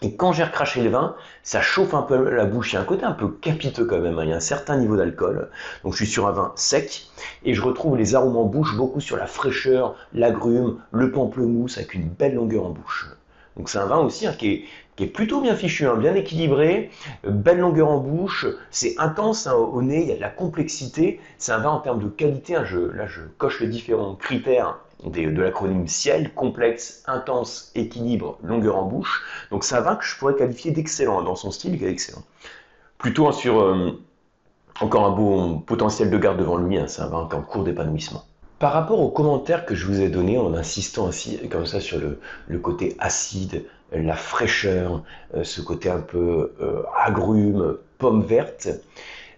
et 0.03 0.15
quand 0.15 0.31
j'ai 0.31 0.43
recraché 0.43 0.84
le 0.84 0.91
vin, 0.91 1.15
ça 1.41 1.60
chauffe 1.62 1.96
un 1.96 2.03
peu 2.03 2.29
la 2.29 2.46
bouche, 2.46 2.74
il 2.74 2.75
y 2.75 2.77
a 2.77 2.81
un 2.81 2.86
côté 2.86 3.03
un 3.03 3.13
peu 3.13 3.29
capiteux 3.29 3.86
quand 3.86 4.00
même, 4.00 4.19
hein. 4.19 4.24
il 4.25 4.29
y 4.29 4.34
a 4.34 4.38
un 4.38 4.39
certain 4.39 4.77
niveau 4.77 4.96
d'alcool, 4.96 5.50
donc 5.84 5.93
je 5.93 5.98
suis 5.98 6.12
sur 6.12 6.27
un 6.27 6.31
vin 6.31 6.53
sec, 6.55 7.07
et 7.46 7.55
je 7.55 7.62
retrouve 7.63 7.98
les 7.98 8.13
arômes 8.13 8.38
en 8.38 8.46
bouche 8.46 8.75
beaucoup 8.75 9.00
sur 9.00 9.17
la 9.17 9.25
fraîcheur, 9.25 9.96
l'agrume, 10.13 10.77
le 10.91 11.12
pamplemousse 11.12 11.77
avec 11.77 11.96
une 11.96 12.10
belle 12.10 12.36
longueur 12.36 12.65
en 12.65 12.69
bouche. 12.69 13.10
Donc 13.55 13.69
c'est 13.69 13.79
un 13.79 13.88
vin 13.88 13.98
aussi 13.98 14.27
hein, 14.27 14.36
qui, 14.38 14.50
est, 14.50 14.65
plutôt 15.06 15.42
bien 15.42 15.56
fichu, 15.56 15.86
hein, 15.86 15.96
bien 15.96 16.16
équilibré, 16.16 16.89
belle 17.24 17.60
longueur 17.60 17.89
en 17.89 18.00
bouche, 18.00 18.48
c'est 18.72 18.96
intense 18.98 19.48
au 19.48 19.82
nez, 19.84 20.01
il 20.01 20.10
y 20.10 20.12
a 20.12 20.16
de 20.16 20.22
la 20.22 20.30
complexité. 20.30 21.20
C'est 21.38 21.51
un 21.51 21.60
vin 21.60 21.70
en 21.70 21.80
termes 21.80 22.01
de 22.01 22.08
qualité, 22.08 22.54
là 22.54 22.66
je 22.66 23.22
coche 23.38 23.62
les 23.62 23.68
différents 23.68 24.16
critères 24.16 24.80
de 25.06 25.42
l'acronyme 25.42 25.88
Ciel, 25.88 26.34
complexe, 26.34 27.04
intense, 27.06 27.72
équilibre, 27.75 28.39
longueur 28.44 28.77
en 28.77 28.86
bouche. 28.86 29.24
Donc 29.51 29.63
c'est 29.63 29.75
un 29.75 29.82
vin 29.82 29.96
que 29.96 30.04
je 30.04 30.18
pourrais 30.18 30.36
qualifier 30.36 30.72
d'excellent 30.72 31.22
dans 31.22 31.36
son 31.36 31.51
style, 31.51 31.75
il 31.75 31.84
est 31.84 31.92
excellent. 31.92 32.24
Plutôt 32.98 33.32
sur 33.32 33.62
euh, 33.62 33.92
encore 34.82 35.06
un 35.06 35.12
beau 35.12 35.60
potentiel 35.60 36.10
de 36.10 36.18
garde 36.18 36.39
devant 36.39 36.58
lui, 36.58 36.77
hein, 36.77 36.88
c'est 36.88 37.04
un 37.04 37.08
vin 37.08 37.27
qui 37.30 37.36
est 37.36 37.39
en 37.39 37.44
cours 37.44 37.63
d'épanouissement. 37.63 38.24
Par 38.60 38.74
rapport 38.74 39.00
aux 39.00 39.10
commentaires 39.10 39.68
que 39.68 39.75
je 39.75 39.86
vous 39.86 40.01
ai 40.01 40.10
donnés 40.10 40.39
en 40.39 40.56
insistant 40.56 41.08
ainsi 41.08 41.38
comme 41.48 41.68
ça 41.68 41.80
sur 41.80 42.00
le, 42.00 42.58
côté 42.58 42.96
acide, 42.98 43.66
la 43.91 44.15
fraîcheur, 44.15 45.03
euh, 45.36 45.44
ce 45.44 45.62
côté 45.62 45.89
un 45.89 46.01
peu 46.01 46.53
euh, 46.62 46.84
agrume, 46.96 47.77
pomme 47.98 48.24
verte, 48.24 48.70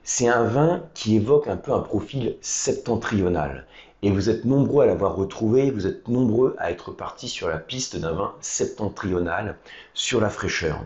c'est 0.03 0.27
un 0.27 0.44
vin 0.44 0.84
qui 0.94 1.15
évoque 1.15 1.48
un 1.48 1.58
peu 1.58 1.72
un 1.72 1.82
profil 1.82 2.36
septentrional. 2.41 3.65
Et 4.01 4.12
vous 4.12 4.29
êtes 4.29 4.46
nombreux 4.46 4.84
à 4.84 4.88
l'avoir 4.88 5.15
retrouvé, 5.15 5.72
vous 5.72 5.86
êtes 5.86 6.08
nombreux 6.08 6.56
à 6.58 6.72
être 6.72 6.91
partis 6.91 7.27
sur 7.27 7.50
la 7.50 7.58
piste 7.58 7.98
d'un 7.98 8.13
vin 8.13 8.34
septentrional 8.39 9.58
sur 9.94 10.22
la 10.22 10.29
fraîcheur. 10.29 10.79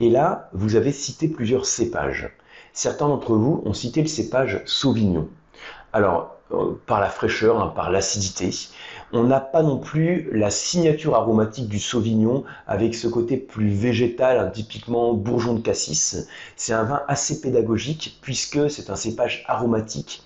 Et 0.00 0.10
là, 0.10 0.50
vous 0.52 0.76
avez 0.76 0.92
cité 0.92 1.28
plusieurs 1.28 1.66
cépages. 1.66 2.30
Certains 2.72 3.08
d'entre 3.08 3.34
vous 3.34 3.62
ont 3.64 3.72
cité 3.72 4.02
le 4.02 4.08
cépage 4.08 4.62
Sauvignon. 4.66 5.28
Alors, 5.92 6.36
euh, 6.52 6.74
par 6.86 7.00
la 7.00 7.08
fraîcheur, 7.08 7.60
hein, 7.60 7.72
par 7.74 7.90
l'acidité, 7.90 8.50
on 9.14 9.24
n'a 9.24 9.40
pas 9.40 9.62
non 9.62 9.78
plus 9.78 10.28
la 10.32 10.50
signature 10.50 11.14
aromatique 11.14 11.68
du 11.68 11.78
Sauvignon 11.78 12.44
avec 12.66 12.94
ce 12.94 13.06
côté 13.06 13.36
plus 13.36 13.68
végétal, 13.68 14.38
hein, 14.38 14.50
typiquement 14.52 15.14
bourgeon 15.14 15.54
de 15.54 15.60
cassis. 15.60 16.28
C'est 16.56 16.72
un 16.72 16.82
vin 16.82 17.02
assez 17.06 17.40
pédagogique 17.40 18.18
puisque 18.22 18.68
c'est 18.68 18.90
un 18.90 18.96
cépage 18.96 19.44
aromatique 19.46 20.22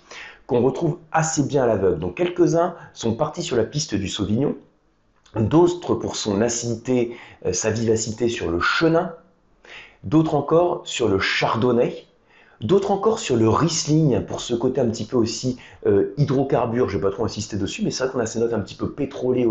qu'on 0.47 0.62
retrouve 0.62 0.99
assez 1.12 1.42
bien 1.42 1.64
à 1.64 1.66
l'aveugle. 1.66 1.99
Donc 1.99 2.16
quelques-uns 2.16 2.75
sont 2.95 3.14
partis 3.14 3.42
sur 3.42 3.57
la 3.57 3.64
piste 3.64 3.95
du 3.95 4.09
Sauvignon, 4.09 4.57
d'autres 5.37 5.95
pour 5.95 6.16
son 6.16 6.40
acidité, 6.40 7.14
euh, 7.45 7.52
sa 7.52 7.71
vivacité 7.71 8.30
sur 8.30 8.50
le 8.50 8.59
chenin, 8.59 9.14
d'autres 10.02 10.35
encore 10.35 10.80
sur 10.87 11.09
le 11.09 11.18
chardonnay, 11.18 12.07
d'autres 12.60 12.90
encore 12.90 13.18
sur 13.18 13.36
le 13.36 13.48
Riesling 13.48 14.24
pour 14.24 14.40
ce 14.40 14.54
côté 14.54 14.80
un 14.80 14.88
petit 14.88 15.04
peu 15.04 15.16
aussi 15.16 15.58
euh, 15.86 16.14
hydrocarbure, 16.16 16.88
je 16.88 16.96
ne 16.96 17.02
vais 17.02 17.08
pas 17.08 17.14
trop 17.14 17.24
insister 17.24 17.56
dessus, 17.56 17.82
mais 17.84 17.90
c'est 17.90 18.04
vrai 18.04 18.12
qu'on 18.12 18.20
a 18.20 18.26
ces 18.26 18.40
notes 18.40 18.52
un 18.52 18.60
petit 18.60 18.74
peu 18.74 18.90
pétrolées 18.90 19.46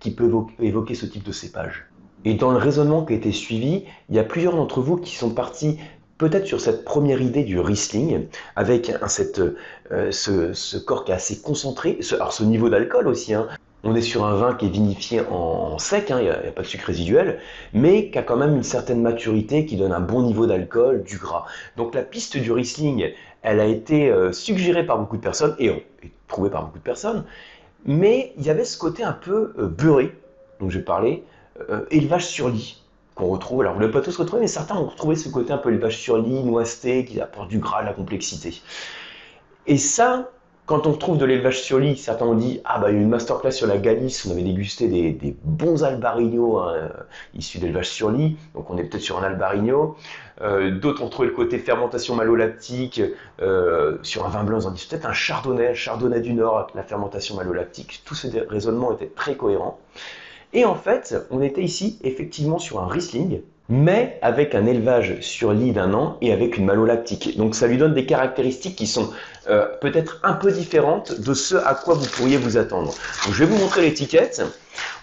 qui 0.00 0.10
peuvent 0.10 0.44
évoquer 0.60 0.94
ce 0.94 1.06
type 1.06 1.24
de 1.24 1.32
cépage. 1.32 1.86
Et 2.24 2.34
dans 2.34 2.50
le 2.50 2.56
raisonnement 2.56 3.04
qui 3.04 3.12
a 3.12 3.16
été 3.16 3.32
suivi, 3.32 3.84
il 4.08 4.16
y 4.16 4.18
a 4.18 4.24
plusieurs 4.24 4.56
d'entre 4.56 4.80
vous 4.80 4.96
qui 4.96 5.14
sont 5.14 5.30
partis 5.30 5.78
peut-être 6.18 6.46
sur 6.46 6.60
cette 6.60 6.84
première 6.84 7.22
idée 7.22 7.44
du 7.44 7.60
Riesling, 7.60 8.26
avec 8.56 8.90
euh, 8.90 10.10
ce, 10.10 10.76
corps 10.78 11.04
qui 11.04 11.12
est 11.12 11.14
assez 11.14 11.40
concentré, 11.40 11.98
ce, 12.00 12.16
alors 12.16 12.32
ce 12.32 12.42
niveau 12.42 12.68
d'alcool 12.68 13.06
aussi, 13.06 13.34
hein. 13.34 13.46
On 13.84 13.94
est 13.94 14.02
sur 14.02 14.24
un 14.24 14.34
vin 14.34 14.54
qui 14.54 14.66
est 14.66 14.70
vinifié 14.70 15.20
en, 15.30 15.78
sec, 15.78 16.10
hein, 16.10 16.18
il 16.20 16.24
n'y 16.24 16.30
a, 16.30 16.52
pas 16.52 16.62
de 16.62 16.66
sucre 16.66 16.86
résiduel, 16.86 17.40
mais 17.72 18.10
qui 18.10 18.18
a 18.18 18.22
quand 18.22 18.36
même 18.36 18.56
une 18.56 18.62
certaine 18.62 19.00
maturité, 19.00 19.66
qui 19.66 19.76
donne 19.76 19.92
un 19.92 20.00
bon 20.00 20.22
niveau 20.22 20.46
d'alcool, 20.46 21.04
du 21.04 21.18
gras. 21.18 21.46
Donc 21.76 21.94
la 21.94 22.02
piste 22.02 22.36
du 22.36 22.50
Riesling, 22.50 23.12
elle 23.42 23.60
a 23.60 23.66
été 23.66 24.10
euh, 24.10 24.32
suggérée 24.32 24.84
par 24.84 24.98
beaucoup 24.98 25.16
de 25.16 25.22
personnes, 25.22 25.54
et, 25.58 25.86
trouvée 26.26 26.50
par 26.50 26.64
beaucoup 26.64 26.78
de 26.78 26.84
personnes, 26.84 27.24
mais 27.84 28.32
il 28.36 28.44
y 28.44 28.50
avait 28.50 28.64
ce 28.64 28.76
côté 28.76 29.04
un 29.04 29.12
peu 29.12 29.54
euh, 29.58 29.68
beurré, 29.68 30.12
dont 30.60 30.68
j'ai 30.68 30.80
parlé, 30.80 31.24
élevage 31.90 32.24
sur 32.24 32.48
lit 32.48 32.84
qu'on 33.18 33.26
retrouve. 33.26 33.62
Alors, 33.62 33.74
vous 33.74 33.80
ne 33.80 33.84
l'avez 33.84 33.92
pas 33.92 34.00
tous 34.00 34.16
retrouvé, 34.16 34.42
mais 34.42 34.48
certains 34.48 34.76
ont 34.76 34.86
retrouvé 34.86 35.16
ce 35.16 35.28
côté 35.28 35.52
un 35.52 35.58
peu 35.58 35.70
élevage 35.70 35.98
sur 35.98 36.18
lit, 36.18 36.44
noiseté, 36.44 37.04
qui 37.04 37.20
apporte 37.20 37.48
du 37.48 37.58
gras, 37.58 37.82
de 37.82 37.86
la 37.86 37.92
complexité. 37.92 38.54
Et 39.66 39.76
ça, 39.76 40.30
quand 40.68 40.86
on 40.86 40.92
trouve 40.92 41.16
de 41.16 41.24
l'élevage 41.24 41.62
sur 41.62 41.78
lit, 41.78 41.96
certains 41.96 42.26
ont 42.26 42.34
dit 42.34 42.60
Ah, 42.66 42.78
bah, 42.78 42.90
il 42.90 42.94
y 42.94 42.98
a 42.98 43.00
eu 43.00 43.02
une 43.02 43.08
masterclass 43.08 43.52
sur 43.52 43.66
la 43.66 43.78
Galice, 43.78 44.26
on 44.26 44.32
avait 44.32 44.42
dégusté 44.42 44.86
des, 44.86 45.34
bons 45.42 45.82
albarigno 45.82 46.58
hein, 46.58 46.90
issus 47.34 47.58
d'élevage 47.58 47.88
sur 47.88 48.10
lit, 48.10 48.36
donc 48.54 48.68
on 48.68 48.76
est 48.76 48.84
peut-être 48.84 49.02
sur 49.02 49.18
un 49.18 49.22
albarigno. 49.22 49.96
Euh, 50.42 50.78
d'autres 50.78 51.02
ont 51.02 51.08
trouvé 51.08 51.28
le 51.28 51.34
côté 51.34 51.58
fermentation 51.58 52.14
malolactique 52.14 53.00
euh, 53.40 53.96
sur 54.02 54.26
un 54.26 54.28
vin 54.28 54.44
blanc, 54.44 54.60
ils 54.60 54.68
ont 54.68 54.70
dit 54.70 54.86
peut-être 54.88 55.06
un 55.06 55.14
chardonnay, 55.14 55.74
chardonnay 55.74 56.20
du 56.20 56.34
Nord, 56.34 56.66
la 56.74 56.82
fermentation 56.82 57.34
malolactique. 57.36 58.02
Tous 58.04 58.14
ces 58.14 58.28
raisonnements 58.38 58.92
étaient 58.92 59.06
très 59.06 59.36
cohérents. 59.36 59.80
Et 60.52 60.66
en 60.66 60.74
fait, 60.74 61.16
on 61.30 61.40
était 61.40 61.62
ici 61.62 61.98
effectivement 62.02 62.58
sur 62.58 62.80
un 62.80 62.88
Riesling, 62.88 63.40
mais 63.68 64.18
avec 64.22 64.54
un 64.54 64.66
élevage 64.66 65.20
sur 65.20 65.52
lit 65.52 65.72
d'un 65.72 65.92
an 65.92 66.16
et 66.20 66.32
avec 66.32 66.56
une 66.56 66.64
malolactique. 66.64 67.36
Donc 67.36 67.54
ça 67.54 67.66
lui 67.66 67.76
donne 67.76 67.94
des 67.94 68.06
caractéristiques 68.06 68.76
qui 68.76 68.86
sont 68.86 69.10
euh, 69.50 69.66
peut-être 69.80 70.20
un 70.22 70.32
peu 70.32 70.50
différentes 70.50 71.20
de 71.20 71.34
ce 71.34 71.54
à 71.54 71.74
quoi 71.74 71.94
vous 71.94 72.06
pourriez 72.06 72.38
vous 72.38 72.56
attendre. 72.56 72.94
Je 73.30 73.44
vais 73.44 73.50
vous 73.50 73.58
montrer 73.58 73.82
l'étiquette. 73.82 74.42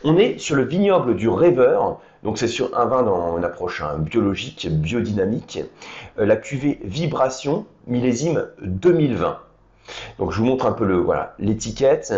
On 0.04 0.18
est 0.18 0.40
sur 0.40 0.56
le 0.56 0.64
vignoble 0.64 1.16
du 1.16 1.30
Rêveur. 1.30 2.00
Donc 2.24 2.40
c'est 2.40 2.48
sur 2.48 2.76
un 2.76 2.86
vin 2.86 3.04
dans 3.04 3.38
une 3.38 3.44
approche 3.44 3.84
hein, 3.84 3.98
biologique, 4.00 4.68
biodynamique. 4.68 5.60
Euh, 6.18 6.26
la 6.26 6.36
cuvée 6.36 6.80
Vibration, 6.84 7.68
millésime 7.86 8.48
2020. 8.62 9.40
Donc 10.18 10.32
je 10.32 10.40
vous 10.40 10.46
montre 10.46 10.66
un 10.66 10.72
peu 10.72 10.86
le 10.86 10.96
voilà 10.96 11.36
l'étiquette. 11.38 12.16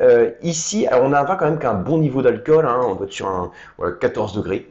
Euh, 0.00 0.30
ici, 0.42 0.86
on 0.92 1.12
a 1.12 1.20
un 1.20 1.24
vin 1.24 1.34
quand 1.34 1.46
même 1.46 1.58
qui 1.58 1.66
a 1.66 1.72
un 1.72 1.74
bon 1.74 1.98
niveau 1.98 2.22
d'alcool, 2.22 2.66
hein, 2.66 2.82
on 2.86 2.94
doit 2.94 3.06
être 3.06 3.12
sur 3.12 3.26
un 3.26 3.50
14 4.00 4.34
degrés. 4.34 4.70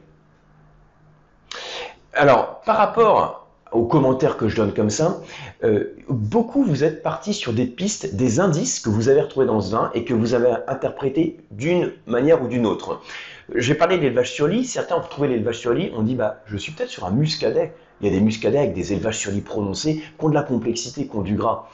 Alors, 2.18 2.62
par 2.66 2.78
rapport 2.78 3.48
aux 3.72 3.86
commentaires 3.86 4.38
que 4.38 4.48
je 4.48 4.56
donne 4.56 4.74
comme 4.74 4.90
ça, 4.90 5.22
euh, 5.64 5.96
beaucoup 6.10 6.64
vous 6.64 6.84
êtes 6.84 7.04
partis 7.04 7.34
sur 7.34 7.54
des 7.54 7.68
pistes, 7.68 8.16
des 8.16 8.40
indices 8.40 8.80
que 8.80 8.90
vous 8.90 9.08
avez 9.08 9.22
retrouvés 9.22 9.46
dans 9.46 9.62
ce 9.62 9.72
vin 9.72 9.92
et 9.94 10.04
que 10.04 10.16
vous 10.16 10.34
avez 10.34 10.56
interprétés 10.68 11.38
d'une 11.52 11.92
manière 12.08 12.42
ou 12.42 12.48
d'une 12.48 12.66
autre. 12.66 13.02
J'ai 13.56 13.76
parlé 13.76 13.98
d'élevage 13.98 14.34
sur 14.34 14.46
lit, 14.46 14.66
certains 14.66 14.98
ont 14.98 15.02
retrouvé 15.02 15.30
l'élevage 15.30 15.60
sur 15.60 15.74
lit, 15.74 15.90
on 15.96 16.02
dit 16.02 16.16
bah 16.16 16.42
je 16.48 16.58
suis 16.58 16.74
peut-être 16.74 16.90
sur 16.90 17.06
un 17.06 17.12
muscadet. 17.12 17.74
Il 18.02 18.08
y 18.08 18.10
a 18.10 18.14
des 18.14 18.20
muscadets 18.20 18.58
avec 18.58 18.74
des 18.74 18.92
élevages 18.92 19.18
sur 19.18 19.32
lit 19.32 19.42
prononcés, 19.42 19.96
qui 19.96 20.26
ont 20.26 20.30
de 20.30 20.36
la 20.36 20.44
complexité, 20.44 21.08
qui 21.08 21.16
ont 21.16 21.22
du 21.22 21.36
gras. 21.36 21.70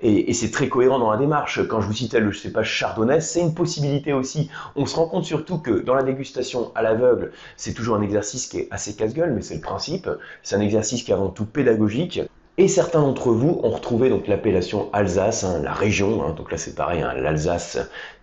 Et, 0.00 0.32
c'est 0.34 0.50
très 0.50 0.68
cohérent 0.68 0.98
dans 0.98 1.12
la 1.12 1.16
démarche. 1.16 1.66
Quand 1.68 1.80
je 1.80 1.86
vous 1.86 1.92
citais 1.92 2.18
le 2.18 2.32
cépage 2.32 2.68
chardonnay, 2.68 3.20
c'est 3.20 3.40
une 3.40 3.54
possibilité 3.54 4.12
aussi. 4.12 4.50
On 4.74 4.84
se 4.84 4.96
rend 4.96 5.06
compte 5.06 5.24
surtout 5.24 5.58
que 5.58 5.70
dans 5.70 5.94
la 5.94 6.02
dégustation 6.02 6.72
à 6.74 6.82
l'aveugle, 6.82 7.30
c'est 7.56 7.72
toujours 7.72 7.94
un 7.94 8.02
exercice 8.02 8.48
qui 8.48 8.58
est 8.58 8.68
assez 8.72 8.96
casse-gueule, 8.96 9.32
mais 9.32 9.42
c'est 9.42 9.54
le 9.54 9.60
principe. 9.60 10.10
C'est 10.42 10.56
un 10.56 10.60
exercice 10.60 11.04
qui 11.04 11.12
est 11.12 11.14
avant 11.14 11.28
tout 11.28 11.46
pédagogique. 11.46 12.20
Et 12.58 12.68
certains 12.68 13.00
d'entre 13.00 13.30
vous 13.30 13.60
ont 13.62 13.70
retrouvé 13.70 14.10
donc 14.10 14.28
l'appellation 14.28 14.90
Alsace, 14.92 15.42
hein, 15.42 15.62
la 15.62 15.72
région. 15.72 16.22
Hein. 16.22 16.34
donc 16.36 16.52
là 16.52 16.58
c'est 16.58 16.74
pareil, 16.74 17.00
hein, 17.00 17.14
l'Alsace, 17.14 17.78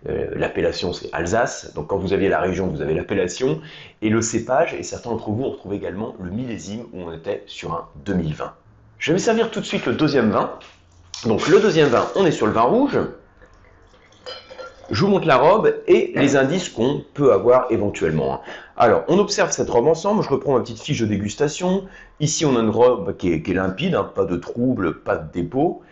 euh, 0.08 0.28
l'appellation 0.36 0.92
c'est 0.92 1.08
Alsace. 1.12 1.72
Donc 1.74 1.88
quand 1.88 1.98
vous 1.98 2.12
aviez 2.12 2.28
la 2.28 2.38
région, 2.38 2.68
vous 2.68 2.80
avez 2.80 2.94
l'appellation 2.94 3.60
et 4.02 4.08
le 4.08 4.22
cépage. 4.22 4.74
Et 4.74 4.84
certains 4.84 5.10
d'entre 5.10 5.30
vous 5.30 5.42
ont 5.42 5.50
retrouvé 5.50 5.76
également 5.76 6.14
le 6.20 6.30
millésime 6.30 6.84
où 6.92 7.02
on 7.02 7.12
était 7.12 7.42
sur 7.46 7.72
un 7.72 7.88
2020. 8.04 8.52
Je 8.98 9.12
vais 9.12 9.18
servir 9.18 9.50
tout 9.50 9.60
de 9.60 9.66
suite 9.66 9.86
le 9.86 9.94
deuxième 9.94 10.30
vin. 10.30 10.52
Donc 11.26 11.48
le 11.48 11.58
deuxième 11.58 11.88
vin, 11.88 12.06
on 12.14 12.24
est 12.24 12.30
sur 12.30 12.46
le 12.46 12.52
vin 12.52 12.62
rouge. 12.62 12.98
Je 14.90 15.04
vous 15.04 15.10
montre 15.10 15.28
la 15.28 15.36
robe 15.36 15.72
et 15.86 16.12
les 16.16 16.36
indices 16.36 16.68
qu'on 16.68 17.04
peut 17.14 17.32
avoir 17.32 17.66
éventuellement. 17.70 18.40
Alors, 18.76 19.04
on 19.06 19.20
observe 19.20 19.52
cette 19.52 19.70
robe 19.70 19.86
ensemble. 19.86 20.20
Je 20.24 20.28
reprends 20.28 20.54
ma 20.54 20.60
petite 20.60 20.80
fiche 20.80 21.00
de 21.00 21.06
dégustation. 21.06 21.84
Ici, 22.18 22.44
on 22.44 22.56
a 22.56 22.60
une 22.60 22.70
robe 22.70 23.16
qui 23.16 23.32
est, 23.32 23.46
limpide, 23.48 23.94
hein, 23.94 24.10
pas 24.12 24.24
de 24.24 24.36
trouble, 24.36 25.00
pas 25.02 25.16
de 25.16 25.30
dépôt. 25.32 25.82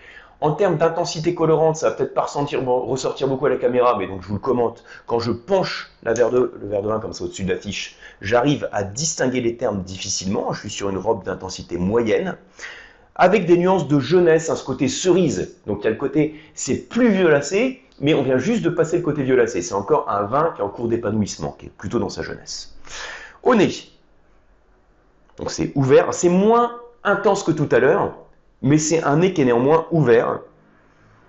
En 0.40 0.50
termes 0.50 0.78
d'intensité 0.78 1.32
colorante, 1.32 1.76
ça 1.76 1.90
va 1.90 1.94
peut-être 1.94 2.14
pas 2.14 2.22
ressortir 2.22 3.28
beaucoup 3.28 3.46
à 3.46 3.50
la 3.50 3.56
caméra, 3.56 3.96
mais 3.98 4.08
donc 4.08 4.22
je 4.22 4.28
vous 4.28 4.34
le 4.34 4.40
commente. 4.40 4.82
Quand 5.06 5.20
je 5.20 5.30
penche 5.30 5.92
la 6.02 6.12
verre 6.12 6.30
de, 6.30 6.52
le 6.60 6.68
verre 6.68 6.82
de 6.82 6.88
vin 6.88 6.98
comme 6.98 7.12
ça 7.12 7.24
au-dessus 7.24 7.44
de 7.44 7.52
la 7.52 7.58
fiche, 7.58 7.96
j'arrive 8.20 8.68
à 8.72 8.82
distinguer 8.82 9.40
les 9.40 9.56
termes 9.56 9.82
difficilement. 9.82 10.52
Je 10.52 10.60
suis 10.60 10.70
sur 10.70 10.90
une 10.90 10.98
robe 10.98 11.24
d'intensité 11.24 11.76
moyenne 11.76 12.36
avec 13.14 13.46
des 13.46 13.58
nuances 13.58 13.86
de 13.86 13.98
jeunesse, 14.00 14.50
hein, 14.50 14.56
ce 14.56 14.64
côté 14.64 14.88
cerise. 14.88 15.56
Donc 15.66 15.80
il 15.82 15.84
y 15.84 15.86
a 15.88 15.90
le 15.90 15.96
côté, 15.96 16.40
c'est 16.54 16.88
plus 16.88 17.10
violacé, 17.10 17.82
mais 18.00 18.14
on 18.14 18.22
vient 18.22 18.38
juste 18.38 18.62
de 18.62 18.70
passer 18.70 18.96
le 18.98 19.02
côté 19.02 19.22
violacé. 19.22 19.62
C'est 19.62 19.74
encore 19.74 20.10
un 20.10 20.22
vin 20.22 20.52
qui 20.54 20.60
est 20.60 20.64
en 20.64 20.68
cours 20.68 20.88
d'épanouissement, 20.88 21.52
qui 21.58 21.66
est 21.66 21.72
plutôt 21.76 21.98
dans 21.98 22.08
sa 22.08 22.22
jeunesse. 22.22 22.76
Au 23.42 23.54
nez, 23.54 23.72
donc 25.38 25.50
c'est 25.50 25.72
ouvert, 25.74 26.12
c'est 26.12 26.28
moins 26.28 26.80
intense 27.04 27.42
que 27.42 27.52
tout 27.52 27.68
à 27.70 27.78
l'heure, 27.78 28.14
mais 28.62 28.78
c'est 28.78 29.02
un 29.02 29.18
nez 29.18 29.32
qui 29.32 29.42
est 29.42 29.44
néanmoins 29.44 29.86
ouvert. 29.90 30.40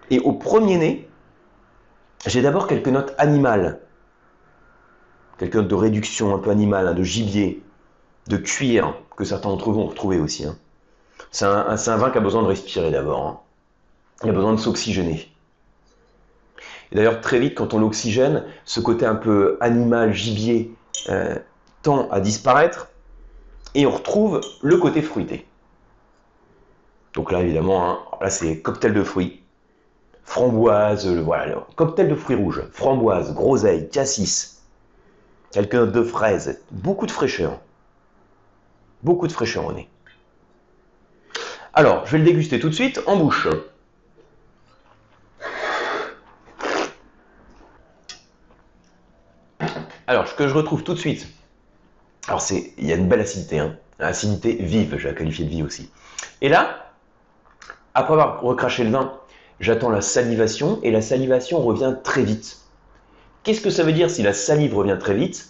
Et 0.10 0.20
au 0.20 0.34
premier 0.34 0.78
nez, 0.78 1.08
j'ai 2.26 2.42
d'abord 2.42 2.68
quelques 2.68 2.88
notes 2.88 3.14
animales, 3.18 3.80
quelques 5.38 5.56
notes 5.56 5.68
de 5.68 5.76
réduction 5.76 6.34
un 6.34 6.40
peu 6.40 6.50
animale, 6.50 6.88
hein, 6.88 6.94
de 6.94 7.04
gibier, 7.04 7.64
de 8.28 8.38
cuir, 8.38 8.96
que 9.16 9.24
certains 9.24 9.50
d'entre 9.50 9.72
vous 9.72 9.80
ont 9.80 9.88
retrouvé 9.88 10.20
aussi. 10.20 10.46
Hein. 10.46 10.58
C'est 11.32 11.46
un, 11.46 11.98
vin 11.98 12.10
qui 12.10 12.18
a 12.18 12.22
besoin 12.22 12.42
de 12.42 12.48
respirer 12.48 12.90
d'abord. 12.92 13.28
Hein. 13.28 13.40
Il 14.24 14.30
a 14.30 14.34
besoin 14.34 14.54
de 14.54 14.60
s'oxygéner. 14.60 15.32
Et 16.91 16.96
d'ailleurs, 16.96 17.22
très 17.22 17.39
vite, 17.39 17.55
quand 17.55 17.74
on 17.74 17.79
l'oxygène, 17.79 18.46
ce 18.65 18.79
côté 18.79 19.05
un 19.05 19.15
peu 19.15 19.58
animal, 19.62 20.13
gibier, 20.13 20.74
euh, 21.10 21.36
tend 21.81 22.10
à 22.10 22.19
disparaître 22.19 22.89
et 23.75 23.86
on 23.86 23.91
retrouve 23.91 24.41
le 24.62 24.77
côté 24.77 25.01
fruité. 25.01 25.46
Donc 27.13 27.31
là, 27.31 27.41
évidemment, 27.41 27.89
hein, 27.89 28.00
là 28.22 28.29
c'est 28.29 28.62
cocktail 28.62 28.93
de 28.93 29.03
fruits, 29.03 29.41
framboise, 30.24 31.08
voilà, 31.08 31.65
cocktail 31.75 32.10
de 32.10 32.15
fruits 32.15 32.36
rouges, 32.36 32.63
framboise, 32.72 33.34
groseille, 33.34 33.89
cassis, 33.89 34.62
quelques 35.51 35.75
notes 35.75 35.91
de 35.91 36.03
fraises, 36.03 36.62
beaucoup 36.72 37.05
de 37.05 37.12
fraîcheur. 37.12 37.60
Beaucoup 39.01 39.27
de 39.27 39.31
fraîcheur 39.31 39.65
au 39.65 39.72
nez. 39.72 39.88
Alors, 41.74 42.05
je 42.05 42.12
vais 42.12 42.17
le 42.17 42.25
déguster 42.25 42.60
tout 42.60 42.67
de 42.67 42.74
suite 42.74 43.00
en 43.05 43.15
bouche. 43.15 43.48
Alors, 50.10 50.28
ce 50.28 50.34
que 50.34 50.48
je 50.48 50.56
retrouve 50.56 50.82
tout 50.82 50.96
de 50.96 51.00
suite, 51.00 51.28
alors 52.28 52.42
c'est, 52.42 52.74
il 52.80 52.88
y 52.88 52.92
a 52.92 52.96
une 52.96 53.08
belle 53.08 53.22
acidité, 53.22 53.60
hein, 53.60 53.75
acidité 54.00 54.54
vive, 54.54 54.98
je 54.98 55.08
la 55.08 55.13
qualifier 55.13 55.46
de 55.46 55.51
vive 55.51 55.66
aussi. 55.66 55.92
Et 56.42 56.50
là, 56.50 56.94
après 57.94 58.13
avoir 58.13 58.42
recraché 58.42 58.84
le 58.84 58.89
vin, 58.89 59.13
j'attends 59.60 59.92
la 59.92 60.01
salivation 60.01 60.80
et 60.82 60.89
la 60.89 61.04
salivation 61.04 61.62
revient 61.62 61.94
très 62.04 62.24
vite. 62.24 62.58
Qu'est-ce 63.44 63.62
que 63.62 63.70
ça 63.70 63.84
veut 63.84 63.92
dire 63.92 64.10
si 64.10 64.24
la 64.24 64.34
salive 64.34 64.75
revient 64.75 64.98
très 65.00 65.13
vite? 65.13 65.50